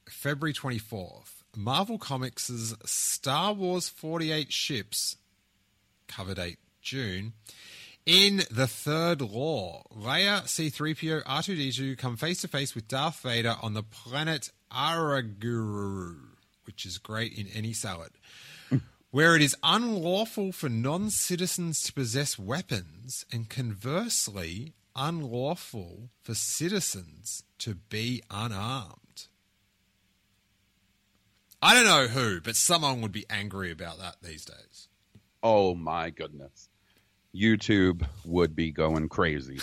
February 0.08 0.52
24th. 0.54 1.42
Marvel 1.56 1.98
Comics' 1.98 2.74
Star 2.84 3.52
Wars 3.52 3.88
48 3.88 4.52
ships, 4.52 5.16
cover 6.08 6.34
date 6.34 6.58
June. 6.82 7.32
In 8.06 8.42
the 8.50 8.66
third 8.66 9.20
law, 9.20 9.82
Leia, 9.96 10.42
C3PO, 10.42 11.24
R2D2 11.24 11.96
come 11.96 12.16
face 12.16 12.42
to 12.42 12.48
face 12.48 12.74
with 12.74 12.88
Darth 12.88 13.20
Vader 13.20 13.56
on 13.62 13.74
the 13.74 13.82
planet 13.82 14.50
Araguru, 14.70 16.16
which 16.66 16.84
is 16.84 16.98
great 16.98 17.32
in 17.32 17.46
any 17.54 17.72
salad, 17.72 18.10
where 19.10 19.36
it 19.36 19.42
is 19.42 19.56
unlawful 19.62 20.52
for 20.52 20.68
non 20.68 21.10
citizens 21.10 21.82
to 21.82 21.92
possess 21.92 22.38
weapons, 22.38 23.24
and 23.32 23.48
conversely, 23.48 24.74
unlawful 24.96 26.10
for 26.22 26.34
citizens 26.34 27.44
to 27.58 27.74
be 27.74 28.22
unarmed. 28.30 29.26
I 31.62 31.74
don't 31.74 31.86
know 31.86 32.06
who, 32.08 32.40
but 32.40 32.56
someone 32.56 33.00
would 33.00 33.12
be 33.12 33.24
angry 33.30 33.70
about 33.70 33.98
that 33.98 34.16
these 34.22 34.44
days. 34.44 34.88
Oh 35.42 35.74
my 35.74 36.10
goodness. 36.10 36.68
YouTube 37.34 38.06
would 38.24 38.54
be 38.54 38.70
going 38.70 39.08
crazy. 39.08 39.58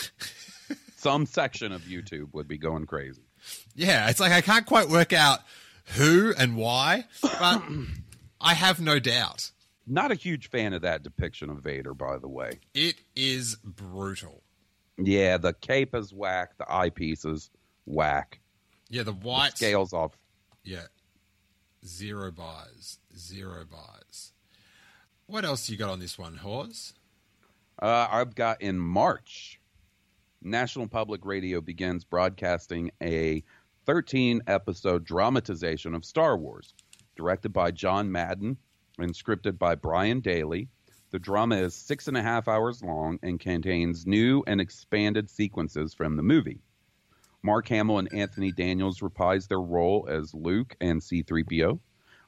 Some 0.98 1.26
section 1.26 1.72
of 1.72 1.84
YouTube 1.84 2.34
would 2.34 2.48
be 2.48 2.58
going 2.58 2.86
crazy. 2.86 3.22
Yeah, 3.76 4.10
it's 4.10 4.20
like 4.20 4.32
I 4.32 4.41
can't 4.41 4.65
quite 4.65 4.89
work 4.89 5.13
out 5.13 5.39
who 5.96 6.34
and 6.38 6.56
why, 6.56 7.06
but 7.22 7.63
I 8.41 8.54
have 8.54 8.80
no 8.80 9.00
doubt. 9.00 9.52
Not 9.88 10.12
a 10.12 10.15
huge 10.15 10.50
fan 10.50 10.74
of 10.74 10.84
that 10.84 11.04
depiction 11.04 11.50
of 11.50 11.58
Vader, 11.58 11.94
by 11.94 12.17
the 12.17 12.28
way. 12.28 12.60
It 12.74 12.96
is 13.15 13.58
brutal. 13.63 14.44
Yeah, 14.97 15.38
the 15.38 15.54
cape 15.54 15.95
is 15.95 16.13
whack, 16.13 16.58
the 16.58 16.65
eyepieces 16.65 17.49
whack. 17.86 18.39
Yeah, 18.89 19.04
the 19.04 19.12
The 19.12 19.17
white 19.19 19.58
scales 19.58 19.93
off. 19.93 20.17
Yeah, 20.63 20.88
zero 21.86 22.32
buys, 22.32 22.99
zero 23.15 23.65
buys. 23.65 24.34
What 25.27 25.45
else 25.45 25.69
you 25.69 25.77
got 25.77 25.89
on 25.89 25.99
this 25.99 26.19
one, 26.19 26.36
Hawes? 26.36 26.93
Uh, 27.82 28.08
I've 28.12 28.36
got 28.36 28.62
in 28.62 28.77
March, 28.77 29.60
National 30.41 30.88
Public 30.88 31.25
Radio 31.25 31.62
begins 31.62 32.04
broadcasting 32.04 32.91
a 33.01 33.43
13 33.86 34.41
episode 34.47 35.04
dramatization 35.04 35.95
of 35.95 36.06
Star 36.06 36.38
Wars, 36.38 36.73
directed 37.15 37.54
by 37.54 37.71
John 37.71 38.12
Madden 38.12 38.58
and 38.99 39.13
scripted 39.13 39.58
by 39.58 39.75
Brian 39.75 40.19
Daly. 40.19 40.67
The 41.12 41.19
drama 41.19 41.58
is 41.58 41.76
six 41.76 42.08
and 42.08 42.15
a 42.15 42.21
half 42.21 42.47
hours 42.47 42.82
long 42.82 43.19
and 43.21 43.39
contains 43.39 44.08
new 44.08 44.43
and 44.47 44.62
expanded 44.62 45.30
sequences 45.30 45.93
from 45.93 46.15
the 46.15 46.24
movie. 46.24 46.62
Mark 47.43 47.67
Hamill 47.67 48.00
and 48.00 48.13
Anthony 48.13 48.52
Daniels 48.52 49.02
reprise 49.02 49.47
their 49.47 49.60
role 49.60 50.08
as 50.10 50.34
Luke 50.34 50.76
and 50.80 51.02
C3PO. 51.02 51.80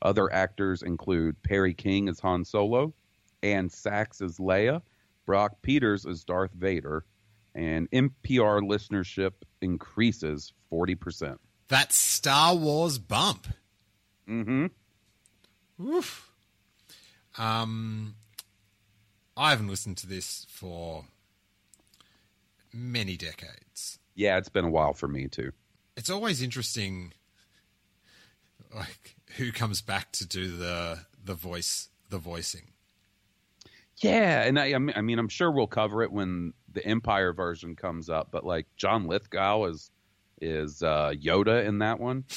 Other 0.02 0.32
actors 0.34 0.82
include 0.82 1.41
Perry 1.43 1.74
King 1.74 2.10
as 2.10 2.19
Han 2.19 2.43
Solo, 2.43 2.93
Ann 3.41 3.69
Sachs 3.69 4.22
as 4.22 4.38
Leia, 4.38 4.82
Brock 5.26 5.62
Peters 5.62 6.06
as 6.06 6.26
Darth 6.26 6.52
Vader, 6.52 7.06
and 7.56 7.89
NPR 7.91 8.62
listenership 8.62 9.32
increases 9.62 10.52
40%. 10.72 11.38
That 11.69 11.93
Star 11.93 12.56
Wars 12.56 12.98
bump. 12.98 13.48
Mm-hmm. 14.28 14.67
Oof. 15.86 16.32
Um, 17.38 18.15
I 19.36 19.50
haven't 19.52 19.67
listened 19.67 19.98
to 19.98 20.08
this 20.08 20.46
for 20.50 21.06
many 22.72 23.17
decades. 23.17 24.00
Yeah, 24.15 24.38
it's 24.38 24.50
been 24.50 24.65
a 24.65 24.69
while 24.69 24.93
for 24.93 25.08
me 25.08 25.28
too. 25.28 25.52
It's 25.98 26.10
always 26.10 26.41
interesting, 26.41 27.13
like 28.76 29.15
who 29.38 29.52
comes 29.52 29.82
back 29.82 30.12
to 30.13 30.26
do 30.28 30.56
the 30.56 31.00
the 31.24 31.34
voice, 31.34 31.89
the 32.10 32.17
voicing. 32.19 32.69
Yeah, 33.98 34.41
and 34.43 34.60
I, 34.60 34.74
I 34.74 34.78
mean- 34.80 34.96
I 34.98 35.02
mean, 35.02 35.19
I'm 35.19 35.30
sure 35.30 35.52
we'll 35.52 35.67
cover 35.67 36.02
it 36.04 36.12
when 36.12 36.54
the 36.72 36.86
Empire 36.86 37.32
version 37.32 37.76
comes 37.76 38.10
up. 38.10 38.30
But 38.32 38.43
like 38.46 38.67
John 38.76 39.08
Lithgow 39.08 39.65
is 39.65 39.89
is 40.41 40.84
uh, 40.84 41.13
Yoda 41.15 41.65
in 41.65 41.80
that 41.80 42.00
one. 42.00 42.26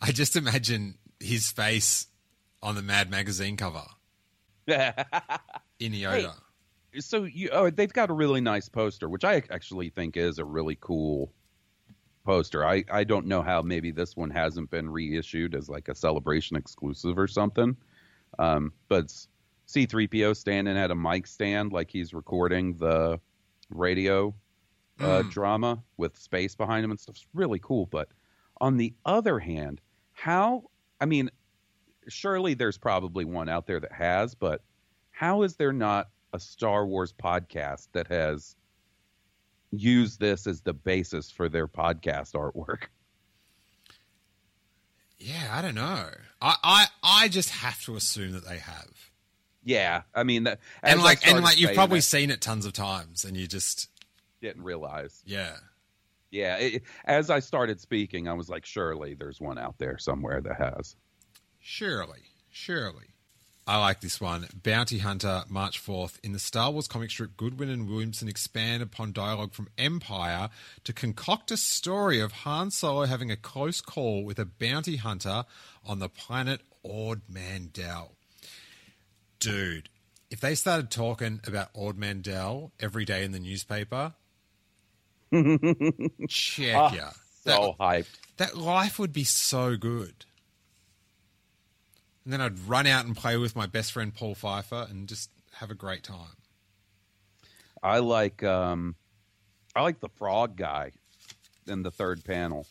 I 0.00 0.12
just 0.12 0.36
imagine 0.36 0.98
his 1.20 1.50
face 1.50 2.06
on 2.62 2.74
the 2.74 2.82
Mad 2.82 3.10
magazine 3.10 3.56
cover 3.56 3.82
in 5.78 5.92
Yoda. 5.92 6.32
so 6.98 7.24
you 7.24 7.48
oh 7.52 7.70
they've 7.70 7.92
got 7.92 8.10
a 8.10 8.12
really 8.12 8.40
nice 8.40 8.68
poster 8.68 9.08
which 9.08 9.24
i 9.24 9.36
actually 9.50 9.90
think 9.90 10.16
is 10.16 10.38
a 10.38 10.44
really 10.44 10.78
cool 10.80 11.32
poster 12.24 12.64
i 12.64 12.82
i 12.90 13.04
don't 13.04 13.26
know 13.26 13.42
how 13.42 13.60
maybe 13.60 13.90
this 13.90 14.16
one 14.16 14.30
hasn't 14.30 14.70
been 14.70 14.88
reissued 14.88 15.54
as 15.54 15.68
like 15.68 15.88
a 15.88 15.94
celebration 15.94 16.56
exclusive 16.56 17.18
or 17.18 17.28
something 17.28 17.76
um 18.38 18.72
but 18.88 19.06
c3po 19.68 20.34
standing 20.34 20.76
at 20.76 20.90
a 20.90 20.94
mic 20.94 21.26
stand 21.26 21.72
like 21.72 21.90
he's 21.90 22.14
recording 22.14 22.74
the 22.76 23.20
radio 23.70 24.34
uh, 25.00 25.22
drama 25.22 25.82
with 25.96 26.16
space 26.16 26.54
behind 26.54 26.84
him 26.84 26.92
and 26.92 27.00
stuff. 27.00 27.16
It's 27.16 27.26
really 27.34 27.58
cool 27.58 27.86
but 27.86 28.08
on 28.60 28.76
the 28.76 28.94
other 29.04 29.40
hand 29.40 29.80
how 30.12 30.62
i 31.00 31.04
mean 31.04 31.28
surely 32.08 32.54
there's 32.54 32.78
probably 32.78 33.24
one 33.24 33.48
out 33.48 33.66
there 33.66 33.80
that 33.80 33.92
has 33.92 34.34
but 34.34 34.62
how 35.10 35.42
is 35.42 35.56
there 35.56 35.72
not 35.72 36.08
a 36.32 36.40
Star 36.40 36.86
Wars 36.86 37.12
podcast 37.12 37.88
that 37.92 38.08
has 38.08 38.56
used 39.70 40.18
this 40.20 40.46
as 40.46 40.60
the 40.60 40.72
basis 40.72 41.30
for 41.30 41.48
their 41.48 41.68
podcast 41.68 42.34
artwork? 42.34 42.86
Yeah, 45.18 45.48
I 45.52 45.62
don't 45.62 45.76
know. 45.76 46.08
I, 46.42 46.56
I, 46.62 46.86
I 47.02 47.28
just 47.28 47.50
have 47.50 47.80
to 47.84 47.96
assume 47.96 48.32
that 48.32 48.44
they 48.46 48.58
have. 48.58 49.10
Yeah, 49.62 50.02
I 50.14 50.24
mean, 50.24 50.44
that, 50.44 50.60
And 50.82 51.00
like, 51.02 51.26
and 51.26 51.42
like, 51.42 51.58
you've 51.58 51.72
probably 51.72 52.00
that, 52.00 52.02
seen 52.02 52.30
it 52.30 52.40
tons 52.40 52.66
of 52.66 52.72
times, 52.74 53.24
and 53.24 53.36
you 53.36 53.46
just, 53.46 53.88
didn't 54.42 54.62
realize. 54.62 55.22
yeah. 55.24 55.56
Yeah, 56.30 56.56
it, 56.56 56.82
as 57.04 57.30
I 57.30 57.38
started 57.38 57.80
speaking, 57.80 58.26
I 58.26 58.32
was 58.32 58.48
like, 58.48 58.66
surely 58.66 59.14
there's 59.14 59.40
one 59.40 59.56
out 59.56 59.78
there 59.78 59.98
somewhere 59.98 60.40
that 60.40 60.56
has. 60.56 60.96
Surely, 61.66 62.20
surely. 62.50 63.06
I 63.66 63.78
like 63.80 64.02
this 64.02 64.20
one. 64.20 64.46
Bounty 64.62 64.98
Hunter, 64.98 65.44
March 65.48 65.82
4th. 65.82 66.18
In 66.22 66.32
the 66.32 66.38
Star 66.38 66.70
Wars 66.70 66.86
comic 66.86 67.10
strip, 67.10 67.38
Goodwin 67.38 67.70
and 67.70 67.88
Williamson 67.88 68.28
expand 68.28 68.82
upon 68.82 69.12
dialogue 69.12 69.54
from 69.54 69.68
Empire 69.78 70.50
to 70.84 70.92
concoct 70.92 71.50
a 71.50 71.56
story 71.56 72.20
of 72.20 72.32
Han 72.32 72.70
Solo 72.70 73.06
having 73.06 73.30
a 73.30 73.36
close 73.38 73.80
call 73.80 74.22
with 74.24 74.38
a 74.38 74.44
bounty 74.44 74.96
hunter 74.96 75.44
on 75.86 76.00
the 76.00 76.10
planet 76.10 76.60
Ord 76.82 77.22
Mantell. 77.26 78.16
Dude, 79.40 79.88
if 80.30 80.40
they 80.40 80.54
started 80.54 80.90
talking 80.90 81.40
about 81.46 81.70
Ord 81.72 81.96
Mantell 81.96 82.72
every 82.78 83.06
day 83.06 83.24
in 83.24 83.32
the 83.32 83.40
newspaper, 83.40 84.12
check 86.28 86.74
ya. 86.74 86.90
Ah, 86.90 86.90
that- 87.44 87.56
So 87.56 87.76
hyped. 87.80 88.08
that 88.36 88.58
life 88.58 88.98
would 88.98 89.14
be 89.14 89.24
so 89.24 89.76
good. 89.76 90.26
And 92.24 92.32
then 92.32 92.40
I'd 92.40 92.58
run 92.60 92.86
out 92.86 93.04
and 93.04 93.16
play 93.16 93.36
with 93.36 93.54
my 93.54 93.66
best 93.66 93.92
friend 93.92 94.14
Paul 94.14 94.34
Pfeiffer 94.34 94.86
and 94.88 95.08
just 95.08 95.30
have 95.54 95.70
a 95.70 95.74
great 95.74 96.02
time. 96.02 96.36
I 97.82 97.98
like 97.98 98.42
um, 98.42 98.96
I 99.76 99.82
like 99.82 100.00
the 100.00 100.08
frog 100.08 100.56
guy 100.56 100.92
in 101.66 101.82
the 101.82 101.90
third 101.90 102.24
panel. 102.24 102.66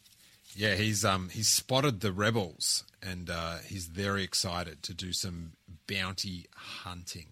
Yeah, 0.56 0.76
he's 0.76 1.06
um 1.06 1.30
he's 1.30 1.50
spotted 1.50 2.00
the 2.00 2.12
rebels 2.12 2.84
and 3.02 3.30
uh, 3.30 3.58
he's 3.66 3.88
very 3.88 4.24
excited 4.24 4.82
to 4.84 4.94
do 4.94 5.14
some 5.14 5.54
bounty 5.88 6.48
hunting. 6.56 7.28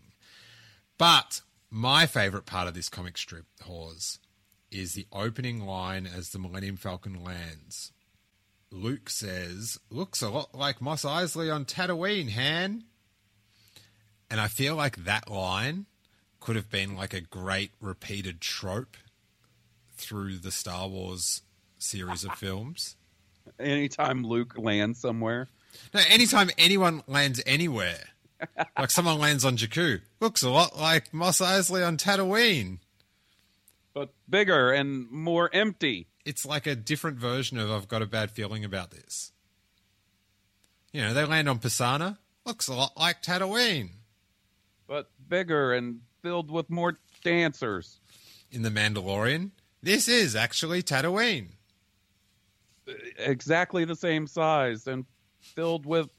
But 0.98 1.42
my 1.70 2.06
favorite 2.06 2.46
part 2.46 2.68
of 2.68 2.74
this 2.74 2.90
comic 2.90 3.18
strip, 3.18 3.46
Hawes, 3.64 4.20
is 4.70 4.94
the 4.94 5.08
opening 5.12 5.66
line 5.66 6.06
as 6.08 6.30
the 6.30 6.40
Millennium 6.40 6.78
Falcon 6.78 7.24
lands. 7.24 7.92
Luke 8.72 9.10
says, 9.10 9.80
"Looks 9.90 10.22
a 10.22 10.30
lot 10.30 10.56
like 10.56 10.82
Mos 10.82 11.04
Eisley 11.04 11.54
on 11.54 11.66
Tatooine, 11.66 12.32
Han." 12.32 12.86
And 14.30 14.40
I 14.40 14.48
feel 14.48 14.76
like 14.76 15.04
that 15.04 15.30
line 15.30 15.88
could 16.40 16.56
have 16.56 16.70
been 16.70 16.96
like 16.96 17.14
a 17.14 17.22
great 17.22 17.72
repeated 17.82 18.40
trope 18.42 18.96
through 19.98 20.38
the 20.38 20.52
Star 20.52 20.88
Wars 20.88 21.42
series 21.78 22.24
of 22.24 22.34
films. 22.36 22.96
Anytime 23.60 24.24
Luke 24.24 24.58
lands 24.58 25.00
somewhere, 25.00 25.50
No, 25.94 26.02
anytime 26.08 26.50
anyone 26.58 27.04
lands 27.08 27.42
anywhere, 27.46 28.06
like 28.78 28.90
someone 28.90 29.20
lands 29.20 29.44
on 29.44 29.58
Jakku, 29.58 30.02
looks 30.22 30.42
a 30.44 30.50
lot 30.50 30.78
like 30.78 31.14
Mos 31.14 31.40
Eisley 31.42 31.86
on 31.86 31.98
Tatooine. 31.98 32.80
but 33.94 34.14
bigger 34.30 34.72
and 34.72 35.10
more 35.12 35.50
empty. 35.54 36.08
It's 36.26 36.46
like 36.46 36.68
a 36.68 36.76
different 36.76 37.18
version 37.18 37.58
of 37.58 37.72
I've 37.72 37.88
got 37.88 38.02
a 38.02 38.06
bad 38.06 38.32
feeling 38.32 38.64
about 38.64 38.92
this. 38.92 39.32
You 40.94 41.02
know, 41.02 41.14
they 41.14 41.26
land 41.26 41.48
on 41.50 41.60
Pasaana, 41.60 42.18
looks 42.46 42.68
a 42.68 42.74
lot 42.74 42.98
like 42.98 43.22
Tatooine. 43.24 43.92
but 44.88 45.10
bigger 45.28 45.74
and 45.74 46.02
filled 46.22 46.52
with 46.52 46.70
more 46.70 46.98
dancers. 47.24 48.00
In 48.52 48.62
The 48.64 48.70
Mandalorian, 48.70 49.52
this 49.82 50.08
is 50.10 50.36
actually 50.36 50.84
Tatooine. 50.84 51.52
Uh, 52.88 52.92
exactly 53.18 53.86
the 53.86 53.96
same 53.96 54.28
size 54.28 54.86
and 54.88 55.06
filled 55.40 55.86
with 55.86 56.10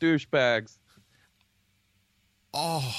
douchebags. 0.00 0.78
Oh, 2.52 2.94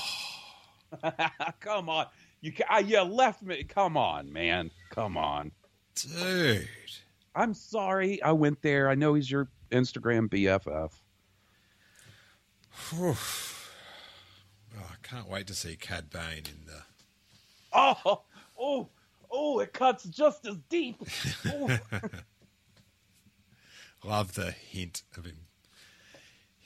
Come 1.59 1.89
on. 1.89 2.07
You 2.41 2.53
ca- 2.53 2.75
uh, 2.77 2.79
you 2.79 3.01
left 3.01 3.41
me. 3.43 3.63
Come 3.65 3.97
on, 3.97 4.31
man. 4.31 4.71
Come 4.89 5.17
on. 5.17 5.51
Dude. 5.95 6.67
I'm 7.35 7.53
sorry 7.53 8.21
I 8.21 8.31
went 8.31 8.61
there. 8.61 8.89
I 8.89 8.95
know 8.95 9.13
he's 9.13 9.31
your 9.31 9.47
Instagram 9.71 10.29
BFF. 10.29 10.91
Whew. 12.89 13.15
Oh, 14.77 14.89
I 14.89 15.07
can't 15.07 15.29
wait 15.29 15.47
to 15.47 15.53
see 15.53 15.75
Cad 15.75 16.09
Bane 16.09 16.43
in 16.45 16.65
the. 16.65 16.81
Oh, 17.73 18.21
oh, 18.59 18.89
oh, 19.29 19.59
it 19.59 19.73
cuts 19.73 20.03
just 20.05 20.45
as 20.45 20.57
deep. 20.69 21.01
Oh. 21.47 21.77
Love 24.03 24.33
the 24.33 24.51
hint 24.51 25.03
of 25.17 25.25
him 25.25 25.45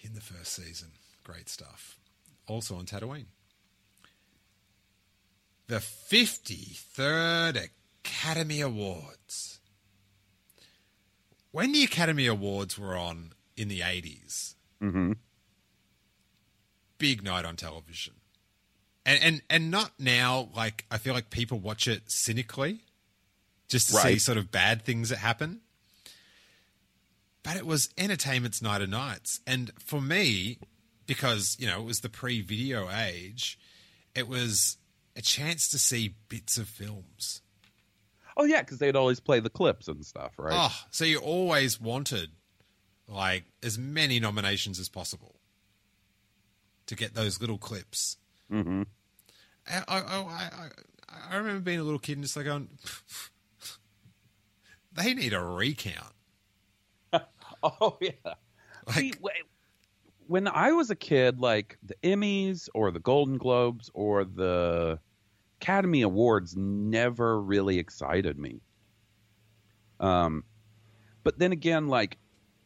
in 0.01 0.13
the 0.13 0.21
first 0.21 0.53
season. 0.53 0.89
Great 1.23 1.49
stuff. 1.49 1.99
Also 2.47 2.75
on 2.75 2.85
Tatooine. 2.85 3.25
The 5.67 5.77
53rd 5.77 7.57
Academy 8.05 8.61
Awards. 8.61 9.59
When 11.51 11.71
the 11.71 11.83
Academy 11.83 12.27
Awards 12.27 12.77
were 12.77 12.95
on 12.95 13.33
in 13.57 13.67
the 13.67 13.79
80s, 13.79 14.55
hmm 14.79 15.13
big 16.97 17.23
night 17.23 17.43
on 17.43 17.57
television. 17.57 18.13
And, 19.05 19.19
and 19.21 19.41
and 19.49 19.71
not 19.71 19.91
now 19.99 20.49
like 20.55 20.85
I 20.89 20.97
feel 20.97 21.13
like 21.13 21.29
people 21.29 21.59
watch 21.59 21.87
it 21.87 22.03
cynically 22.07 22.79
just 23.67 23.87
to 23.89 23.93
see 23.95 24.17
sort 24.17 24.37
of 24.37 24.51
bad 24.51 24.83
things 24.83 25.09
that 25.09 25.17
happen. 25.17 25.61
But 27.43 27.57
it 27.57 27.65
was 27.65 27.89
entertainment's 27.97 28.61
night 28.61 28.81
of 28.81 28.89
nights. 28.89 29.39
And 29.45 29.71
for 29.77 30.01
me, 30.01 30.57
because, 31.05 31.55
you 31.59 31.67
know, 31.67 31.81
it 31.81 31.85
was 31.85 31.99
the 31.99 32.09
pre 32.09 32.41
video 32.41 32.89
age, 32.89 33.59
it 34.15 34.27
was 34.27 34.77
a 35.15 35.21
chance 35.21 35.69
to 35.69 35.77
see 35.77 36.15
bits 36.27 36.57
of 36.57 36.67
films. 36.67 37.41
Oh 38.37 38.43
yeah, 38.43 38.61
because 38.61 38.79
they'd 38.79 38.95
always 38.95 39.19
play 39.19 39.39
the 39.39 39.49
clips 39.49 39.87
and 39.87 40.05
stuff, 40.05 40.33
right? 40.37 40.53
Oh, 40.55 40.75
so 40.91 41.05
you 41.05 41.19
always 41.19 41.79
wanted 41.79 42.31
like 43.07 43.45
as 43.63 43.77
many 43.77 44.19
nominations 44.19 44.79
as 44.79 44.89
possible 44.89 45.35
to 46.87 46.95
get 46.95 47.13
those 47.13 47.39
little 47.39 47.57
clips. 47.57 48.17
Mm-hmm. 48.51 48.83
I, 49.67 49.83
I, 49.87 49.99
I, 49.99 50.69
I, 51.31 51.35
remember 51.37 51.61
being 51.61 51.79
a 51.79 51.83
little 51.83 51.99
kid 51.99 52.13
and 52.13 52.23
just 52.23 52.35
like 52.35 52.45
going, 52.45 52.69
they 54.93 55.13
need 55.13 55.33
a 55.33 55.41
recount. 55.41 56.13
Oh 57.63 57.97
yeah. 57.99 58.11
See, 58.91 59.13
Like, 59.19 59.41
wh- 59.43 60.29
when 60.29 60.47
I 60.47 60.71
was 60.73 60.91
a 60.91 60.95
kid, 60.95 61.39
like 61.39 61.79
the 61.81 61.95
Emmys 62.03 62.69
or 62.75 62.91
the 62.91 62.99
Golden 62.99 63.39
Globes 63.39 63.89
or 63.95 64.23
the 64.23 64.99
Academy 65.61 66.01
Awards 66.01 66.55
never 66.55 67.41
really 67.41 67.79
excited 67.79 68.37
me. 68.37 68.61
Um, 69.99 70.43
but 71.23 71.39
then 71.39 71.51
again, 71.51 71.87
like 71.87 72.17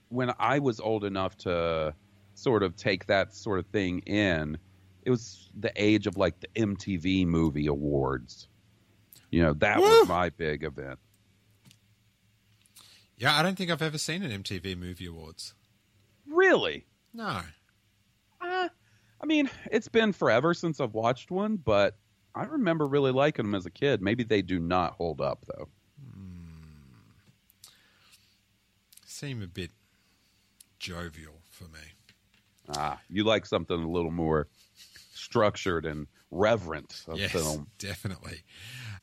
when 0.10 0.34
I 0.40 0.60
was 0.60 0.80
old 0.80 1.04
enough 1.04 1.38
to 1.40 1.94
sort 2.34 2.64
of 2.64 2.76
take 2.76 3.06
that 3.08 3.34
sort 3.34 3.60
of 3.60 3.68
thing 3.68 4.00
in, 4.00 4.58
it 5.04 5.12
was 5.12 5.50
the 5.58 5.72
age 5.76 6.08
of 6.08 6.18
like 6.18 6.40
the 6.40 6.48
MTV 6.56 7.26
Movie 7.26 7.68
Awards. 7.68 8.48
You 9.32 9.44
know, 9.44 9.54
that 9.54 9.78
Woo! 9.80 9.84
was 9.84 10.08
my 10.08 10.30
big 10.30 10.64
event. 10.64 11.00
yeah, 13.18 13.38
I 13.38 13.44
don't 13.44 13.58
think 13.58 13.70
I've 13.70 13.82
ever 13.82 13.98
seen 13.98 14.24
an 14.24 14.44
MTV 14.44 14.78
Movie 14.78 15.06
Awards. 15.06 15.54
Really? 16.28 16.86
No. 17.14 17.42
Uh, 18.42 18.70
I 19.22 19.26
mean, 19.26 19.50
it's 19.72 19.88
been 19.90 20.14
forever 20.14 20.54
since 20.54 20.80
I've 20.80 20.94
watched 20.94 21.30
one, 21.30 21.58
but 21.58 21.98
I 22.36 22.44
remember 22.44 22.88
really 22.88 23.12
liking 23.12 23.46
them 23.46 23.56
as 23.56 23.66
a 23.66 23.72
kid. 23.72 24.02
Maybe 24.02 24.24
they 24.24 24.42
do 24.42 24.60
not 24.60 24.94
hold 24.94 25.22
up 25.22 25.46
though. 25.48 25.68
Seem 29.06 29.42
a 29.42 29.48
bit 29.48 29.72
jovial 30.80 31.42
for 31.52 31.66
me. 31.66 31.80
Ah, 32.76 33.02
you 33.10 33.24
like 33.24 33.46
something 33.46 33.82
a 33.82 33.90
little 33.90 34.12
more 34.12 34.48
structured 35.14 35.86
and 35.86 36.08
reverent 36.32 37.04
of 37.08 37.18
yes, 37.18 37.32
film. 37.32 37.68
definitely. 37.80 38.44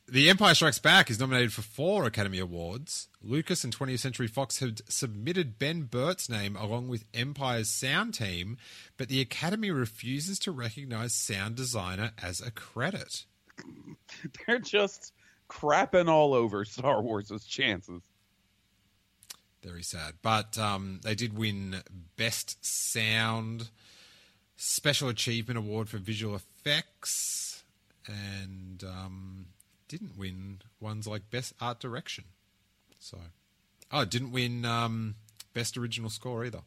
The 0.09 0.31
Empire 0.31 0.55
Strikes 0.55 0.79
Back 0.79 1.11
is 1.11 1.19
nominated 1.19 1.53
for 1.53 1.63
four 1.63 2.05
Academy 2.05 2.39
Awards. 2.39 3.09
Lucas 3.21 3.65
and 3.65 3.77
20th 3.77 3.99
Century 3.99 4.29
Fox 4.29 4.61
had 4.61 4.81
submitted 4.89 5.59
Ben 5.59 5.83
Burtt's 5.83 6.29
name 6.29 6.55
along 6.55 6.87
with 6.87 7.05
Empire's 7.13 7.69
sound 7.69 8.15
team, 8.15 8.57
but 8.97 9.09
the 9.09 9.21
Academy 9.21 9.73
refuses 9.73 10.39
to 10.39 10.53
recognize 10.53 11.13
sound 11.13 11.57
designer 11.57 12.13
as 12.23 12.41
a 12.41 12.53
credit. 12.53 13.25
They're 14.47 14.61
just 14.61 15.13
crapping 15.51 16.09
all 16.09 16.35
over 16.35 16.65
Star 16.65 17.03
Wars' 17.03 17.45
chances. 17.45 18.01
Very 19.61 19.83
sad. 19.83 20.15
But 20.23 20.57
um, 20.57 21.01
they 21.03 21.17
did 21.17 21.37
win 21.37 21.83
Best 22.17 22.65
Sound, 22.65 23.71
Special 24.57 25.09
Achievement 25.09 25.59
Award 25.59 25.89
for 25.89 25.99
Visual 25.99 26.37
Effects, 26.37 27.65
and 28.07 28.85
um, 28.85 29.47
didn't 29.89 30.17
win 30.19 30.61
ones 30.81 31.07
like 31.07 31.31
Best 31.31 31.53
Art 31.61 31.81
Direction. 31.81 32.25
So, 32.99 33.19
oh, 33.93 34.01
it 34.01 34.11
didn't 34.11 34.33
win 34.33 34.65
um, 34.65 35.17
Best 35.55 35.77
Original 35.77 36.11
Score 36.11 36.45
either. 36.45 36.63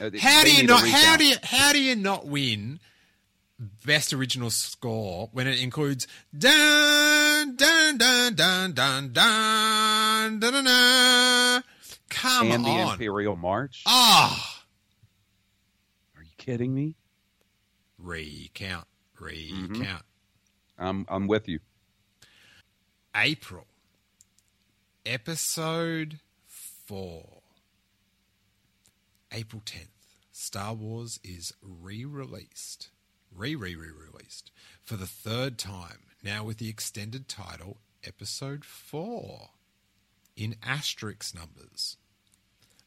Uh, 0.00 0.10
How 0.20 0.44
do 0.44 0.54
you 0.54 0.66
not? 0.66 0.86
How 0.88 1.16
do 1.16 1.24
you? 1.26 1.36
How 1.42 1.72
do 1.72 1.80
you 1.82 1.94
not 1.94 2.26
win 2.26 2.80
best 3.84 4.12
original 4.12 4.50
score 4.50 5.28
when 5.32 5.46
it 5.48 5.60
includes 5.60 6.06
dun 6.36 7.56
dun 7.56 7.98
dun 7.98 8.34
dun 8.34 8.72
dun 8.74 9.12
dun 9.12 10.40
dun 10.40 10.52
dun? 10.52 10.64
dun. 10.64 11.64
Come 12.08 12.52
and 12.52 12.64
the! 12.64 12.92
Imperial 12.92 13.36
March? 13.36 13.82
Ah, 13.86 14.64
Are 16.16 16.22
you 16.22 16.30
kidding 16.38 16.74
me? 16.74 16.94
recount, 17.98 18.86
recount. 19.20 19.72
Mm-hmm. 19.72 19.82
I'm 20.78 21.06
I'm 21.08 21.26
with 21.26 21.48
you. 21.48 21.60
April, 23.14 23.66
episode 25.04 26.20
four. 26.46 27.42
April 29.30 29.60
10th, 29.64 29.88
Star 30.32 30.72
Wars 30.72 31.20
is 31.22 31.52
re 31.62 32.04
released, 32.04 32.88
re 33.34 33.54
re 33.54 33.74
re 33.74 33.88
released 33.90 34.50
for 34.82 34.96
the 34.96 35.06
third 35.06 35.58
time, 35.58 36.04
now 36.22 36.44
with 36.44 36.56
the 36.56 36.68
extended 36.70 37.28
title 37.28 37.78
Episode 38.04 38.64
4 38.64 39.50
in 40.36 40.54
asterisk 40.62 41.34
numbers. 41.34 41.96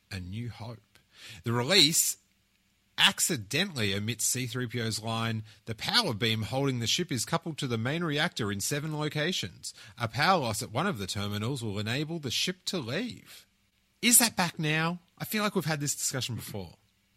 A 0.10 0.20
New 0.20 0.50
Hope. 0.50 1.00
The 1.44 1.52
release 1.52 2.18
accidentally 3.02 3.96
omits 3.96 4.34
C3PO's 4.34 5.02
line, 5.02 5.44
the 5.66 5.76
power 5.76 6.14
beam 6.14 6.44
holding 6.44 6.80
the 6.80 6.88
ship 6.88 7.12
is 7.12 7.26
coupled 7.26 7.58
to 7.58 7.68
the 7.68 7.78
main 7.78 8.04
reactor 8.04 8.52
in 8.52 8.60
seven 8.60 8.98
locations. 8.98 9.74
A 10.00 10.08
power 10.08 10.40
loss 10.40 10.62
at 10.62 10.72
one 10.72 10.88
of 10.88 11.00
the 11.00 11.08
terminals 11.08 11.64
will 11.64 11.80
enable 11.80 12.20
the 12.20 12.32
ship 12.32 12.58
to 12.66 12.78
leave. 12.78 13.48
Is 14.02 14.20
that 14.20 14.36
back 14.36 14.60
now? 14.60 15.00
I 15.18 15.26
feel 15.26 15.44
like 15.44 15.56
we've 15.56 15.66
had 15.66 15.82
this 15.82 15.96
discussion 15.96 16.36
before. 16.36 16.70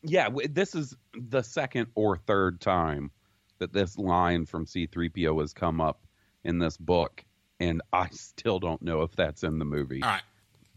Yeah, 0.03 0.29
this 0.51 0.75
is 0.75 0.97
the 1.14 1.42
second 1.42 1.88
or 1.94 2.16
third 2.16 2.61
time 2.61 3.11
that 3.59 3.73
this 3.73 3.97
line 3.99 4.47
from 4.47 4.66
C3PO 4.66 5.40
has 5.40 5.53
come 5.53 5.81
up 5.81 6.07
in 6.42 6.59
this 6.59 6.77
book, 6.77 7.25
and 7.61 7.83
I 7.92 8.09
still 8.12 8.59
don't 8.59 8.83
know 8.83 9.03
if 9.03 9.14
that's 9.16 9.42
in 9.42 9.59
the 9.59 9.64
movie. 9.64 10.03
All 10.03 10.09
right, 10.11 10.23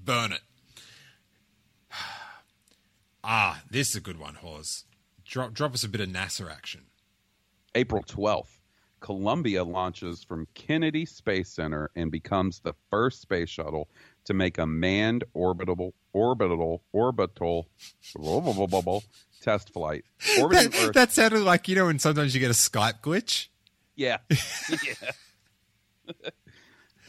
burn 0.04 0.34
it. 0.34 0.42
Ah, 3.30 3.62
this 3.70 3.90
is 3.90 3.96
a 3.98 4.00
good 4.00 4.18
one, 4.18 4.36
Hawes. 4.36 4.86
Drop, 5.28 5.54
drop 5.54 5.74
us 5.74 5.84
a 5.84 5.90
bit 5.90 6.02
of 6.02 6.08
NASA 6.10 6.50
action. 6.50 6.86
April 7.76 8.02
12th, 8.02 8.60
Columbia 9.02 9.64
launches 9.64 10.24
from 10.24 10.48
Kennedy 10.54 11.06
Space 11.06 11.50
Center 11.50 11.92
and 11.96 12.10
becomes 12.10 12.62
the 12.62 12.74
first 12.90 13.22
space 13.22 13.50
shuttle 13.50 13.90
to 14.26 14.34
make 14.34 14.58
a 14.58 14.66
manned 14.66 15.26
orbital 15.34 15.94
orbital 16.14 16.82
orbital 16.94 17.68
test 19.42 19.72
flight. 19.74 20.06
That, 20.38 20.76
Earth. 20.82 20.94
that 20.94 21.12
sounded 21.12 21.42
like, 21.42 21.68
you 21.68 21.76
know, 21.76 21.86
when 21.86 22.00
sometimes 22.00 22.34
you 22.34 22.40
get 22.40 22.50
a 22.50 22.54
Skype 22.54 23.02
glitch? 23.02 23.50
Yeah. 23.96 24.18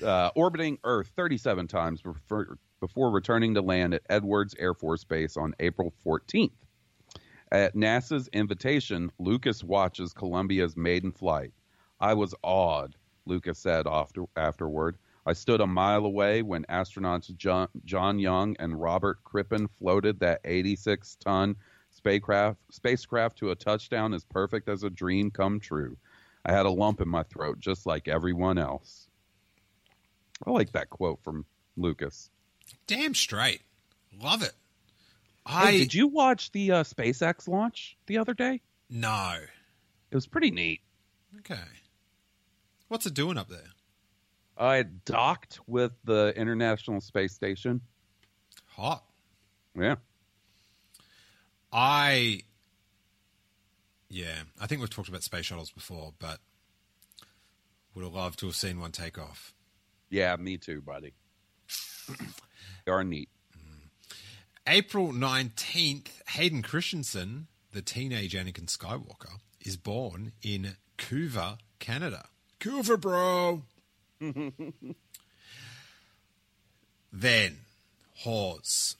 yeah. 0.00 0.06
uh, 0.06 0.30
orbiting 0.34 0.78
Earth 0.84 1.12
37 1.16 1.68
times 1.68 2.02
before, 2.02 2.58
before 2.80 3.10
returning 3.10 3.54
to 3.54 3.62
land 3.62 3.94
at 3.94 4.02
Edwards 4.10 4.54
Air 4.58 4.74
Force 4.74 5.04
Base 5.04 5.36
on 5.36 5.54
April 5.60 5.92
14th. 6.04 6.50
At 7.50 7.74
NASA's 7.74 8.28
invitation, 8.28 9.10
Lucas 9.18 9.64
watches 9.64 10.12
Columbia's 10.12 10.76
maiden 10.76 11.12
flight. 11.12 11.52
I 11.98 12.12
was 12.12 12.34
awed, 12.42 12.94
Lucas 13.24 13.58
said 13.58 13.86
after, 13.86 14.24
afterward. 14.36 14.98
I 15.24 15.32
stood 15.32 15.60
a 15.60 15.66
mile 15.66 16.04
away 16.04 16.42
when 16.42 16.64
astronauts 16.64 17.34
John, 17.36 17.68
John 17.84 18.18
Young 18.18 18.54
and 18.58 18.80
Robert 18.80 19.24
Crippen 19.24 19.68
floated 19.78 20.20
that 20.20 20.40
86 20.44 21.16
ton 21.16 21.56
spacecraft, 21.90 22.58
spacecraft 22.70 23.38
to 23.38 23.50
a 23.50 23.54
touchdown 23.56 24.14
as 24.14 24.24
perfect 24.24 24.68
as 24.68 24.82
a 24.82 24.90
dream 24.90 25.30
come 25.30 25.58
true. 25.58 25.96
I 26.44 26.52
had 26.52 26.66
a 26.66 26.70
lump 26.70 27.00
in 27.00 27.08
my 27.08 27.22
throat 27.24 27.58
just 27.60 27.86
like 27.86 28.08
everyone 28.08 28.58
else. 28.58 29.08
I 30.46 30.50
like 30.50 30.72
that 30.72 30.90
quote 30.90 31.20
from 31.22 31.44
Lucas. 31.76 32.30
Damn 32.86 33.14
straight. 33.14 33.62
Love 34.22 34.42
it. 34.42 34.52
Hey, 35.48 35.78
did 35.78 35.94
you 35.94 36.08
watch 36.08 36.52
the 36.52 36.72
uh, 36.72 36.84
SpaceX 36.84 37.48
launch 37.48 37.96
the 38.06 38.18
other 38.18 38.34
day? 38.34 38.60
No. 38.90 39.36
It 40.10 40.14
was 40.14 40.26
pretty 40.26 40.50
neat. 40.50 40.80
Okay. 41.38 41.56
What's 42.88 43.06
it 43.06 43.14
doing 43.14 43.38
up 43.38 43.48
there? 43.48 43.70
I 44.56 44.82
docked 44.82 45.60
with 45.66 45.92
the 46.04 46.34
International 46.36 47.00
Space 47.00 47.32
Station. 47.32 47.80
Hot. 48.76 49.04
Yeah. 49.74 49.96
I 51.72 52.42
yeah, 54.10 54.42
I 54.58 54.66
think 54.66 54.80
we've 54.80 54.90
talked 54.90 55.08
about 55.08 55.22
space 55.22 55.44
shuttles 55.44 55.70
before, 55.70 56.14
but 56.18 56.38
would 57.94 58.04
have 58.04 58.14
loved 58.14 58.38
to 58.40 58.46
have 58.46 58.56
seen 58.56 58.80
one 58.80 58.92
take 58.92 59.18
off. 59.18 59.54
Yeah, 60.08 60.34
me 60.36 60.56
too, 60.56 60.80
buddy. 60.80 61.12
they 62.86 62.92
are 62.92 63.04
neat. 63.04 63.28
April 64.70 65.12
19th, 65.12 66.08
Hayden 66.28 66.60
Christensen, 66.60 67.46
the 67.72 67.80
teenage 67.80 68.34
Anakin 68.34 68.66
Skywalker, 68.66 69.38
is 69.62 69.78
born 69.78 70.32
in 70.42 70.76
Couva, 70.98 71.56
Canada. 71.78 72.28
Couva, 72.60 72.98
bro. 72.98 73.62
then, 77.10 77.56
Hawes. 78.16 78.96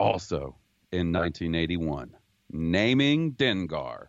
Also, 0.00 0.56
in 0.90 1.12
1981, 1.12 2.16
naming 2.50 3.32
Dengar. 3.34 4.08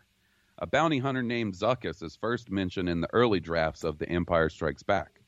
A 0.58 0.66
bounty 0.66 0.98
hunter 0.98 1.22
named 1.22 1.54
Zuckuss 1.54 2.02
is 2.02 2.16
first 2.16 2.50
mentioned 2.50 2.90
in 2.90 3.02
the 3.02 3.14
early 3.14 3.40
drafts 3.40 3.84
of 3.84 4.00
The 4.00 4.10
Empire 4.10 4.50
Strikes 4.50 4.82
Back. 4.82 5.22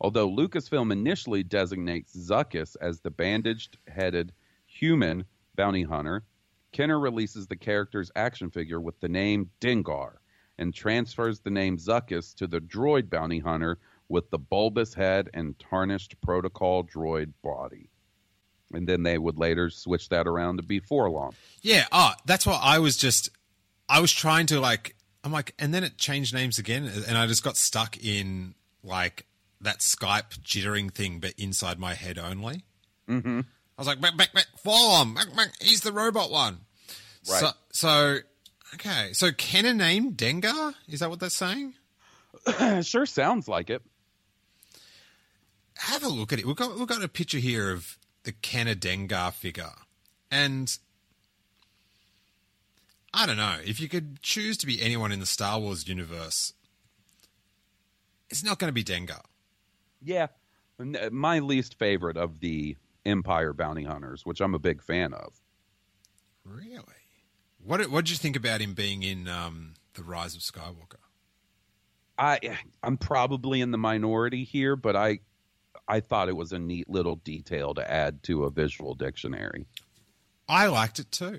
Although 0.00 0.30
Lucasfilm 0.30 0.92
initially 0.92 1.42
designates 1.42 2.16
Zuckuss 2.16 2.76
as 2.80 3.00
the 3.00 3.10
bandaged 3.10 3.78
headed 3.88 4.32
human 4.66 5.24
bounty 5.56 5.82
hunter, 5.82 6.24
Kenner 6.70 7.00
releases 7.00 7.46
the 7.46 7.56
character's 7.56 8.10
action 8.14 8.50
figure 8.50 8.80
with 8.80 9.00
the 9.00 9.08
name 9.08 9.50
Dengar 9.60 10.18
and 10.58 10.74
transfers 10.74 11.40
the 11.40 11.50
name 11.50 11.78
Zuckuss 11.78 12.34
to 12.36 12.46
the 12.46 12.60
droid 12.60 13.10
bounty 13.10 13.38
hunter 13.40 13.78
with 14.08 14.30
the 14.30 14.38
bulbous 14.38 14.94
head 14.94 15.30
and 15.34 15.58
tarnished 15.58 16.20
protocol 16.20 16.84
droid 16.84 17.32
body. 17.42 17.90
and 18.72 18.86
then 18.88 19.02
they 19.02 19.18
would 19.18 19.38
later 19.38 19.70
switch 19.70 20.08
that 20.10 20.26
around 20.26 20.56
to 20.58 20.62
be 20.62 20.80
4-LOM. 20.80 21.32
Yeah, 21.62 21.86
oh, 21.92 22.12
that's 22.24 22.46
what 22.46 22.60
I 22.62 22.78
was 22.78 22.96
just 22.96 23.30
I 23.88 24.00
was 24.00 24.12
trying 24.12 24.46
to 24.46 24.60
like 24.60 24.94
I'm 25.24 25.32
like 25.32 25.54
and 25.58 25.72
then 25.72 25.84
it 25.84 25.96
changed 25.98 26.34
names 26.34 26.58
again 26.58 26.90
and 27.08 27.16
I 27.16 27.26
just 27.26 27.42
got 27.42 27.56
stuck 27.56 27.96
in 28.04 28.54
like 28.82 29.26
that 29.60 29.80
Skype 29.80 30.40
jittering 30.42 30.92
thing 30.92 31.20
but 31.20 31.34
inside 31.36 31.78
my 31.78 31.94
head 31.94 32.18
only. 32.18 32.64
Mm-hmm. 33.08 33.40
I 33.40 33.80
was 33.80 33.86
like, 33.86 34.00
back, 34.00 34.16
back, 34.16 34.32
back, 34.32 34.46
4-LOM, 34.64 35.14
back, 35.14 35.36
back, 35.36 35.52
he's 35.60 35.82
the 35.82 35.92
robot 35.92 36.30
one. 36.30 36.60
Right. 37.28 37.40
So, 37.40 37.50
so 37.72 38.18
okay, 38.74 39.10
so 39.12 39.30
Kenner 39.32 39.74
name 39.74 40.14
Dengar? 40.14 40.74
Is 40.88 41.00
that 41.00 41.10
what 41.10 41.20
they're 41.20 41.30
saying? 41.30 41.74
sure 42.82 43.06
sounds 43.06 43.48
like 43.48 43.70
it. 43.70 43.82
have 45.76 46.02
a 46.02 46.08
look 46.08 46.32
at 46.32 46.38
it. 46.38 46.46
We've 46.46 46.56
got 46.56 46.78
we've 46.78 46.88
got 46.88 47.02
a 47.02 47.08
picture 47.08 47.38
here 47.38 47.70
of 47.70 47.98
the 48.24 48.32
Kenner 48.32 48.74
Dengar 48.74 49.32
figure, 49.32 49.72
and 50.30 50.76
I 53.12 53.26
don't 53.26 53.36
know 53.36 53.56
if 53.64 53.80
you 53.80 53.88
could 53.88 54.22
choose 54.22 54.56
to 54.58 54.66
be 54.66 54.82
anyone 54.82 55.12
in 55.12 55.20
the 55.20 55.26
Star 55.26 55.58
Wars 55.58 55.88
universe. 55.88 56.52
It's 58.30 58.44
not 58.44 58.58
going 58.58 58.68
to 58.68 58.72
be 58.72 58.84
Dengar. 58.84 59.22
Yeah, 60.02 60.28
my 61.10 61.40
least 61.40 61.78
favorite 61.78 62.16
of 62.16 62.40
the 62.40 62.76
Empire 63.04 63.52
bounty 63.52 63.84
hunters, 63.84 64.24
which 64.24 64.40
I'm 64.40 64.54
a 64.54 64.58
big 64.58 64.82
fan 64.82 65.14
of. 65.14 65.34
Really? 66.44 66.82
What 67.62 67.90
what 67.90 68.04
did 68.04 68.10
you 68.10 68.16
think 68.16 68.36
about 68.36 68.60
him 68.60 68.74
being 68.74 69.02
in 69.02 69.28
um, 69.28 69.74
the 69.94 70.02
Rise 70.02 70.34
of 70.34 70.42
Skywalker? 70.42 71.00
I 72.18 72.58
I'm 72.82 72.96
probably 72.96 73.60
in 73.60 73.70
the 73.70 73.78
minority 73.78 74.44
here, 74.44 74.76
but 74.76 74.96
I 74.96 75.20
I 75.86 76.00
thought 76.00 76.28
it 76.28 76.36
was 76.36 76.52
a 76.52 76.58
neat 76.58 76.88
little 76.88 77.16
detail 77.16 77.74
to 77.74 77.90
add 77.90 78.22
to 78.24 78.44
a 78.44 78.50
visual 78.50 78.94
dictionary. 78.94 79.66
I 80.48 80.66
liked 80.66 80.98
it 80.98 81.10
too. 81.10 81.38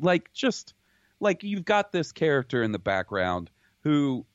Like 0.00 0.32
just 0.32 0.74
like 1.20 1.42
you've 1.42 1.64
got 1.64 1.92
this 1.92 2.12
character 2.12 2.62
in 2.62 2.72
the 2.72 2.78
background 2.78 3.50
who 3.80 4.26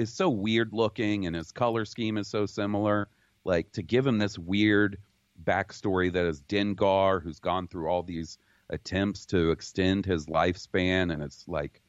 is 0.00 0.12
so 0.12 0.30
weird 0.30 0.72
looking 0.72 1.26
and 1.26 1.36
his 1.36 1.52
color 1.52 1.84
scheme 1.84 2.16
is 2.16 2.26
so 2.26 2.46
similar. 2.46 3.08
Like 3.44 3.70
to 3.72 3.82
give 3.82 4.06
him 4.06 4.18
this 4.18 4.38
weird 4.38 4.98
backstory 5.44 6.12
that 6.12 6.26
is 6.26 6.42
Dengar, 6.42 7.22
who's 7.22 7.38
gone 7.38 7.68
through 7.68 7.88
all 7.88 8.02
these 8.02 8.38
attempts 8.70 9.26
to 9.26 9.50
extend 9.50 10.06
his 10.06 10.26
lifespan, 10.26 11.12
and 11.12 11.22
it's 11.22 11.44
like 11.46 11.82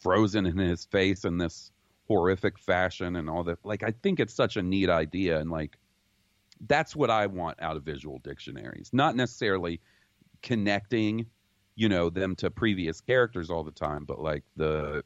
frozen 0.00 0.46
in 0.46 0.56
his 0.56 0.84
face 0.84 1.24
in 1.24 1.38
this 1.38 1.70
horrific 2.08 2.58
fashion 2.58 3.16
and 3.16 3.28
all 3.28 3.44
that. 3.44 3.58
Like, 3.64 3.82
I 3.82 3.92
think 4.02 4.20
it's 4.20 4.34
such 4.34 4.56
a 4.56 4.62
neat 4.62 4.90
idea, 4.90 5.38
and 5.38 5.50
like 5.50 5.76
that's 6.66 6.94
what 6.94 7.10
I 7.10 7.26
want 7.26 7.60
out 7.60 7.76
of 7.76 7.82
visual 7.82 8.18
dictionaries, 8.18 8.90
not 8.92 9.16
necessarily 9.16 9.80
connecting, 10.42 11.26
you 11.74 11.88
know, 11.88 12.10
them 12.10 12.36
to 12.36 12.50
previous 12.50 13.00
characters 13.00 13.50
all 13.50 13.64
the 13.64 13.72
time, 13.72 14.04
but 14.04 14.20
like 14.20 14.44
the 14.56 15.04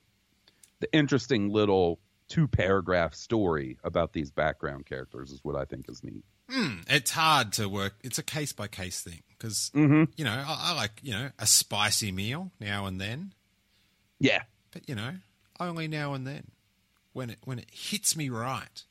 the 0.81 0.93
interesting 0.93 1.49
little 1.51 1.99
two 2.29 2.49
paragraph 2.49 3.15
story 3.15 3.79
about 3.85 4.13
these 4.13 4.31
background 4.31 4.87
characters 4.87 5.31
is 5.31 5.41
what 5.45 5.57
I 5.57 5.65
think 5.65 5.89
is 5.89 6.03
neat. 6.03 6.25
It's 6.89 7.11
hard 7.11 7.53
to 7.55 7.69
work. 7.69 7.95
It's 8.05 8.19
a 8.19 8.23
case 8.23 8.53
by 8.53 8.69
case 8.69 9.01
thing 9.01 9.23
because 9.31 9.71
Mm-hmm. 9.75 10.05
you 10.17 10.25
know 10.25 10.31
I, 10.33 10.71
I 10.71 10.75
like 10.75 11.01
you 11.03 11.13
know 11.13 11.31
a 11.39 11.47
spicy 11.47 12.13
meal 12.13 12.53
now 12.61 12.87
and 12.87 13.01
then, 13.01 13.33
Yeah, 14.21 14.43
but 14.71 14.89
you 14.89 14.95
know 14.95 15.13
only 15.59 15.89
now 15.89 16.15
and 16.15 16.27
then 16.27 16.45
when 17.13 17.31
it 17.31 17.39
when 17.45 17.59
it 17.59 17.69
hits 17.73 18.17
me 18.17 18.29
right. 18.29 18.85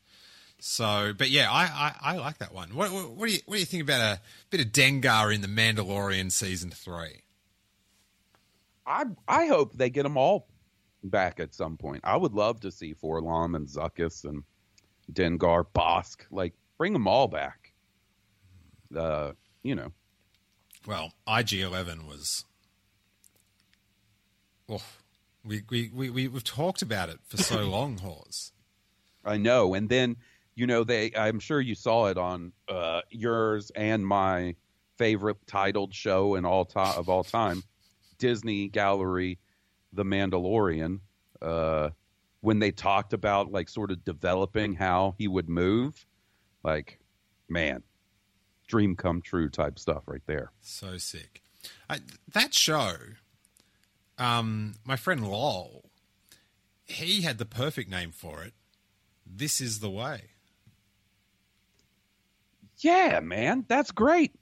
So, 0.59 1.13
but 1.15 1.29
yeah, 1.29 1.51
I, 1.51 1.63
I, 2.01 2.13
I 2.13 2.17
like 2.17 2.39
that 2.39 2.51
one. 2.53 2.73
What, 2.73 2.91
what, 2.91 3.11
what 3.11 3.27
do 3.27 3.33
you 3.33 3.39
what 3.45 3.55
do 3.55 3.59
you 3.59 3.65
think 3.67 3.83
about 3.83 4.01
a 4.01 4.19
bit 4.49 4.61
of 4.61 4.67
Dengar 4.71 5.33
in 5.33 5.41
the 5.41 5.47
Mandalorian 5.47 6.31
season 6.31 6.71
three? 6.71 7.21
I 8.85 9.05
I 9.27 9.45
hope 9.47 9.73
they 9.77 9.89
get 9.89 10.03
them 10.03 10.17
all 10.17 10.47
back 11.09 11.39
at 11.39 11.53
some 11.53 11.77
point. 11.77 12.01
I 12.03 12.17
would 12.17 12.33
love 12.33 12.59
to 12.61 12.71
see 12.71 12.93
4-LOM 12.93 13.55
and 13.55 13.67
Zuckuss 13.67 14.25
and 14.25 14.43
Dengar, 15.11 15.65
Bossk, 15.73 16.25
like 16.31 16.53
bring 16.77 16.93
them 16.93 17.07
all 17.07 17.27
back. 17.27 17.73
Uh, 18.95 19.31
you 19.63 19.75
know, 19.75 19.91
Well, 20.87 21.13
IG 21.27 21.53
Eleven 21.53 22.07
was. 22.07 22.45
Oh, 24.69 24.81
we 25.43 25.63
we 25.69 25.91
we 25.93 26.09
we 26.09 26.27
we've 26.27 26.43
talked 26.43 26.81
about 26.81 27.09
it 27.09 27.19
for 27.27 27.37
so 27.37 27.59
long, 27.69 27.97
Hawes. 27.97 28.51
I 29.23 29.37
know. 29.37 29.73
And 29.73 29.89
then, 29.89 30.17
you 30.55 30.65
know, 30.67 30.83
they 30.83 31.11
I'm 31.15 31.39
sure 31.39 31.61
you 31.61 31.75
saw 31.75 32.07
it 32.07 32.17
on 32.17 32.51
uh, 32.67 33.01
yours 33.09 33.71
and 33.75 34.05
my 34.05 34.55
favorite 34.97 35.37
titled 35.45 35.93
show 35.93 36.35
in 36.35 36.45
all 36.45 36.65
time 36.65 36.97
of 36.97 37.09
all 37.09 37.23
time, 37.23 37.63
Disney 38.17 38.69
Gallery, 38.69 39.37
The 39.95 40.03
Mandalorian. 40.03 40.99
Uh, 41.41 41.89
when 42.41 42.59
they 42.59 42.71
talked 42.71 43.13
about 43.13 43.51
like 43.51 43.69
sort 43.69 43.91
of 43.91 44.05
developing 44.05 44.75
how 44.75 45.15
he 45.17 45.27
would 45.27 45.49
move, 45.49 46.05
like, 46.63 46.99
man, 47.49 47.81
dream 48.67 48.95
come 48.95 49.21
true 49.21 49.49
type 49.49 49.79
stuff 49.79 50.03
right 50.05 50.21
there. 50.27 50.51
So 50.61 50.97
sick. 50.97 51.41
I, 51.89 51.99
that 52.33 52.53
show, 52.53 52.93
um, 54.17 54.75
my 54.85 54.95
friend 54.95 55.27
Lowell, 55.27 55.89
he 56.83 57.21
had 57.21 57.37
the 57.37 57.45
perfect 57.45 57.89
name 57.89 58.11
for 58.11 58.43
it. 58.43 58.53
This 59.25 59.59
is 59.59 59.79
the 59.79 59.89
way. 59.89 60.29
Yeah, 62.77 63.21
man, 63.21 63.65
that's 63.67 63.91
great. 63.91 64.33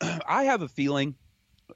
I 0.00 0.44
have 0.44 0.62
a 0.62 0.68
feeling, 0.68 1.14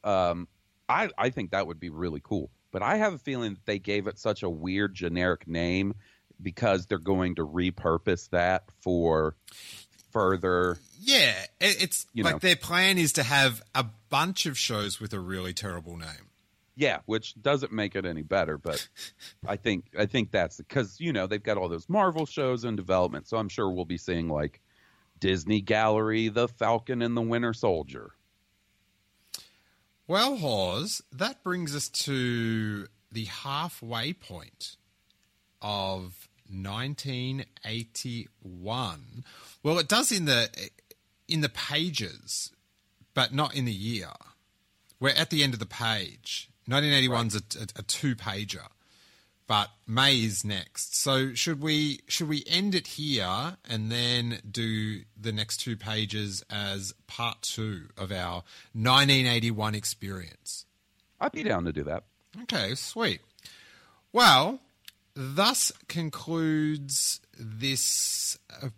um, 0.05 0.49
I 0.89 1.11
I 1.17 1.31
think 1.31 1.51
that 1.51 1.67
would 1.67 1.81
be 1.81 1.91
really 1.91 2.21
cool. 2.23 2.51
But 2.71 2.83
I 2.83 2.97
have 2.97 3.15
a 3.15 3.19
feeling 3.19 3.55
that 3.55 3.67
they 3.67 3.79
gave 3.79 4.07
it 4.07 4.19
such 4.19 4.43
a 4.43 4.51
weird 4.51 4.95
generic 4.95 5.49
name 5.49 5.95
because 6.41 6.87
they're 6.87 6.99
going 6.99 7.37
to 7.37 7.47
repurpose 7.47 8.29
that 8.31 8.65
for 8.81 9.37
further. 10.13 10.79
Yeah, 11.01 11.35
it, 11.61 11.83
it's 11.83 12.07
like 12.17 12.35
know. 12.35 12.39
their 12.39 12.57
plan 12.57 12.99
is 12.99 13.13
to 13.15 13.23
have 13.23 13.63
a 13.75 13.87
bunch 14.11 14.47
of 14.47 14.59
shows 14.59 15.01
with 15.01 15.13
a 15.13 15.21
really 15.21 15.53
terrible 15.53 15.97
name. 15.97 16.29
Yeah, 16.77 17.01
which 17.07 17.35
doesn't 17.41 17.73
make 17.73 17.97
it 17.97 18.07
any 18.07 18.23
better, 18.23 18.57
but 18.57 18.87
I 19.47 19.57
think 19.57 19.87
I 19.99 20.07
think 20.07 20.31
that's 20.31 20.59
because 20.59 21.01
you 21.01 21.13
know 21.13 21.27
they've 21.27 21.43
got 21.43 21.57
all 21.57 21.69
those 21.69 21.89
Marvel 21.89 22.27
shows 22.27 22.65
in 22.65 22.77
development, 22.77 23.27
so 23.27 23.37
I'm 23.37 23.49
sure 23.49 23.69
we'll 23.71 23.85
be 23.85 23.99
seeing 23.99 24.29
like 24.29 24.61
Disney 25.19 25.61
Gallery, 25.61 26.29
The 26.29 26.49
Falcon 26.49 27.03
and 27.03 27.17
the 27.17 27.23
Winter 27.23 27.53
Soldier. 27.53 28.13
Well, 30.09 30.37
Hawes, 30.37 31.03
that 31.13 31.45
brings 31.45 31.77
us 31.77 31.89
to 31.91 32.89
the 33.13 33.27
halfway 33.27 34.15
point 34.15 34.77
of 35.61 36.31
1981. 36.51 39.25
Well, 39.63 39.79
it 39.79 39.87
does 39.87 40.11
in 40.11 40.25
the 40.25 40.49
in 41.29 41.43
the 41.43 41.51
pages, 41.51 42.53
but 43.13 43.35
not 43.35 43.55
in 43.55 43.67
the 43.67 43.73
year. 43.73 44.13
We're 44.99 45.11
at 45.11 45.29
the 45.29 45.45
end 45.45 45.53
of 45.53 45.61
the 45.61 45.67
page. 45.67 46.49
1981's 46.71 47.35
a, 47.35 47.43
a, 47.61 47.67
a 47.81 47.83
two 47.83 48.17
pager, 48.17 48.69
but 49.49 49.71
May 49.87 50.17
is 50.23 50.45
next. 50.45 50.95
So 50.95 51.35
should 51.35 51.61
we 51.61 52.01
should 52.07 52.29
we 52.29 52.45
end 52.47 52.77
it 52.77 52.87
here 52.87 53.57
and 53.69 53.91
then 53.91 54.41
do 54.49 55.01
the 55.19 55.33
next 55.33 55.57
two 55.57 55.77
pages 55.77 56.45
as 56.51 56.95
part 57.09 57.43
two 57.43 57.89
of 57.97 58.13
our 58.13 58.45
1981 58.75 59.75
experience? 59.75 60.67
I'd 61.19 61.33
be 61.33 61.43
down 61.43 61.65
to 61.65 61.73
do 61.73 61.83
that. 61.85 62.05
Okay, 62.43 62.75
sweet. 62.77 63.23
Well, 64.13 64.61
thus 65.15 65.73
concludes 65.89 67.21
this 67.37 68.39
uh, 68.63 68.69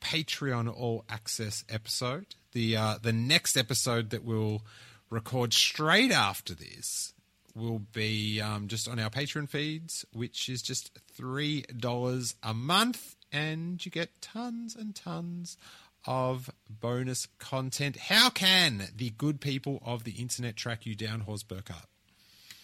Patreon 0.00 0.68
All 0.76 1.04
Access 1.08 1.64
episode. 1.68 2.26
The 2.52 2.76
uh, 2.76 2.98
the 3.00 3.12
next 3.12 3.56
episode 3.56 4.10
that 4.10 4.24
we'll 4.24 4.62
record 5.10 5.54
straight 5.54 6.10
after 6.10 6.54
this 6.54 7.11
will 7.54 7.80
be 7.92 8.40
um, 8.40 8.68
just 8.68 8.88
on 8.88 8.98
our 8.98 9.10
Patreon 9.10 9.48
feeds, 9.48 10.04
which 10.12 10.48
is 10.48 10.62
just 10.62 10.98
three 11.14 11.62
dollars 11.76 12.34
a 12.42 12.54
month, 12.54 13.16
and 13.30 13.84
you 13.84 13.90
get 13.90 14.20
tons 14.20 14.74
and 14.74 14.94
tons 14.94 15.56
of 16.04 16.50
bonus 16.68 17.26
content. 17.38 17.96
How 17.96 18.30
can 18.30 18.88
the 18.96 19.10
good 19.10 19.40
people 19.40 19.80
of 19.84 20.04
the 20.04 20.12
internet 20.12 20.56
track 20.56 20.84
you 20.86 20.94
down, 20.94 21.20
Hawes 21.20 21.42
Burkhardt? 21.42 21.86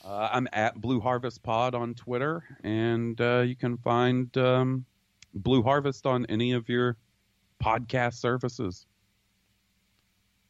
Uh, 0.05 0.29
I'm 0.33 0.49
at 0.53 0.81
Blue 0.81 1.01
Harvest 1.01 1.43
Pod 1.43 1.75
on 1.75 1.95
Twitter, 1.95 2.43
and 2.65 3.21
uh, 3.21 3.41
you 3.41 3.57
can 3.57 3.77
find 3.77 4.35
um, 4.39 4.87
Blue 5.35 5.63
Harvest 5.63 6.07
on 6.07 6.25
any 6.27 6.53
of 6.53 6.69
your 6.69 6.97
podcast 7.63 8.15
services. 8.15 8.87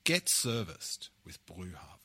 get 0.05 0.29
serviced 0.29 1.11
with 1.25 1.45
Blue 1.47 1.73
Harvest. 1.75 1.98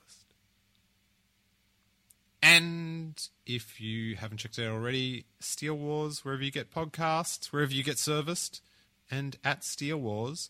And 2.46 3.26
if 3.46 3.80
you 3.80 4.18
haven't 4.18 4.40
checked 4.40 4.60
it 4.60 4.68
out 4.68 4.74
already, 4.74 5.24
Steele 5.40 5.78
Wars, 5.78 6.26
wherever 6.26 6.44
you 6.44 6.52
get 6.52 6.74
podcasts, 6.74 7.46
wherever 7.54 7.72
you 7.74 7.86
get 7.86 7.98
serviced, 7.98 8.62
and 9.10 9.38
at 9.46 9.64
Steele 9.64 9.98
Wars 9.98 10.50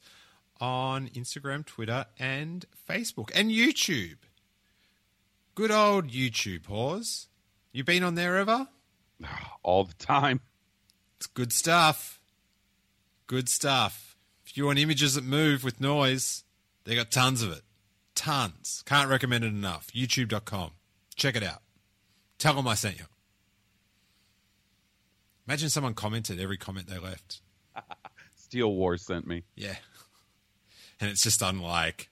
on 0.59 1.07
Instagram, 1.09 1.63
Twitter, 1.63 2.07
and 2.17 2.65
Facebook, 2.89 3.29
and 3.35 3.51
YouTube. 3.51 4.17
Good 5.53 5.69
old 5.69 6.07
YouTube, 6.07 6.65
Hawes. 6.65 7.27
You 7.71 7.83
been 7.83 8.03
on 8.03 8.15
there 8.15 8.37
ever? 8.37 8.69
All 9.63 9.83
the 9.83 9.93
time. 9.93 10.41
It's 11.17 11.27
good 11.27 11.53
stuff. 11.53 12.19
Good 13.27 13.47
stuff. 13.47 14.17
If 14.43 14.57
you 14.57 14.65
want 14.65 14.79
images 14.79 15.13
that 15.13 15.23
move 15.23 15.63
with 15.63 15.79
noise, 15.79 16.43
they 16.85 16.95
got 16.95 17.11
tons 17.11 17.43
of 17.43 17.51
it. 17.51 17.61
Tons. 18.15 18.83
Can't 18.87 19.11
recommend 19.11 19.43
it 19.43 19.47
enough. 19.47 19.87
YouTube.com. 19.93 20.71
Check 21.15 21.35
it 21.35 21.43
out. 21.43 21.62
Tell 22.43 22.55
them 22.55 22.67
I 22.67 22.73
sent 22.73 22.99
you. 22.99 23.05
Imagine 25.47 25.69
someone 25.69 25.93
commented 25.93 26.41
every 26.41 26.57
comment 26.57 26.87
they 26.87 26.97
left. 26.99 27.39
Steele 28.35 28.73
Wars 28.73 29.01
sent 29.01 29.25
me. 29.25 29.43
Yeah. 29.55 29.75
And 30.99 31.09
it's 31.09 31.23
just 31.23 31.41
unlike 31.41 32.09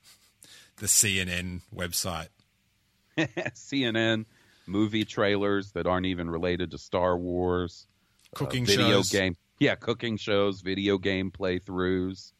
the 0.76 0.86
CNN 0.86 1.60
website. 1.74 2.28
CNN 3.18 4.26
movie 4.66 5.04
trailers 5.04 5.72
that 5.72 5.86
aren't 5.86 6.06
even 6.06 6.28
related 6.28 6.72
to 6.72 6.78
Star 6.78 7.16
Wars. 7.16 7.86
Cooking 8.34 8.64
uh, 8.64 8.66
video 8.66 8.88
shows. 8.88 9.10
game. 9.10 9.36
Yeah, 9.60 9.76
cooking 9.76 10.16
shows, 10.16 10.60
video 10.60 10.98
game 10.98 11.30
playthroughs, 11.30 12.32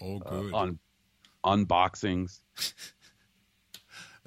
All 0.00 0.22
uh, 0.26 0.30
good. 0.30 0.54
on 0.54 0.78
unboxings. 1.44 2.40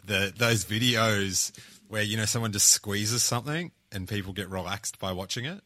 the 0.06 0.32
those 0.38 0.64
videos 0.66 1.52
where 1.88 2.02
you 2.04 2.18
know 2.18 2.26
someone 2.26 2.52
just 2.52 2.70
squeezes 2.70 3.24
something 3.24 3.72
and 3.92 4.08
people 4.08 4.34
get 4.34 4.50
relaxed 4.50 5.00
by 5.00 5.12
watching 5.12 5.46
it. 5.46 5.62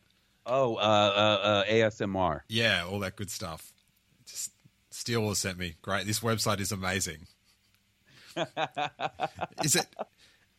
Oh, 0.46 0.76
uh, 0.76 0.80
uh, 0.80 1.40
uh, 1.48 1.64
ASMR. 1.66 2.42
Yeah, 2.48 2.86
all 2.86 3.00
that 3.00 3.16
good 3.16 3.30
stuff. 3.30 3.72
Just 4.26 4.52
Steel 4.90 5.28
has 5.30 5.38
sent 5.40 5.58
me. 5.58 5.76
Great. 5.82 6.08
This 6.08 6.20
website 6.22 6.60
is 6.60 6.72
amazing. 6.72 7.28
is 9.64 9.76
it? 9.76 9.86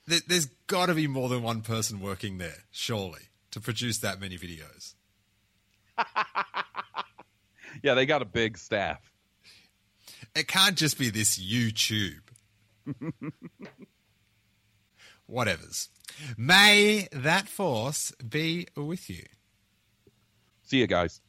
there- 0.06 0.20
There's 0.26 0.46
got 0.66 0.86
to 0.86 0.94
be 0.94 1.06
more 1.06 1.28
than 1.28 1.42
one 1.42 1.62
person 1.62 2.00
working 2.00 2.38
there, 2.38 2.64
surely, 2.70 3.22
to 3.52 3.60
produce 3.60 3.98
that 3.98 4.20
many 4.20 4.38
videos. 4.38 4.94
Yeah, 7.84 7.94
they 7.94 8.04
got 8.04 8.20
a 8.20 8.24
big 8.26 8.58
staff. 8.58 8.98
It 10.34 10.48
can't 10.48 10.76
just 10.76 10.98
be 10.98 11.08
this 11.08 11.38
YouTube. 11.38 12.18
Whatevers. 15.30 15.88
May 16.36 17.08
that 17.12 17.48
force 17.48 18.12
be 18.28 18.66
with 18.76 19.08
you. 19.08 19.24
See 20.62 20.78
you 20.78 20.86
guys. 20.86 21.20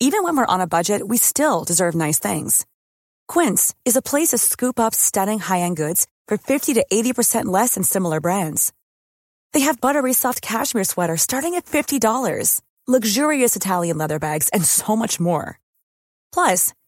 Even 0.00 0.22
when 0.22 0.36
we're 0.36 0.54
on 0.54 0.60
a 0.60 0.66
budget, 0.66 1.06
we 1.08 1.16
still 1.16 1.64
deserve 1.64 1.94
nice 1.94 2.18
things. 2.18 2.66
Quince 3.26 3.74
is 3.84 3.96
a 3.96 4.02
place 4.02 4.28
to 4.28 4.38
scoop 4.38 4.78
up 4.78 4.94
stunning 4.94 5.38
high-end 5.38 5.76
goods 5.76 6.06
for 6.28 6.36
50 6.36 6.74
to 6.74 6.84
80% 6.92 7.46
less 7.46 7.74
than 7.74 7.84
similar 7.84 8.20
brands. 8.20 8.72
They 9.54 9.60
have 9.60 9.80
buttery 9.80 10.12
soft 10.12 10.42
cashmere 10.42 10.84
sweaters 10.84 11.22
starting 11.22 11.54
at 11.54 11.64
$50, 11.64 12.60
luxurious 12.86 13.56
Italian 13.56 13.96
leather 13.96 14.18
bags, 14.18 14.50
and 14.50 14.64
so 14.64 14.94
much 14.94 15.18
more. 15.18 15.58
Plus, 16.32 16.74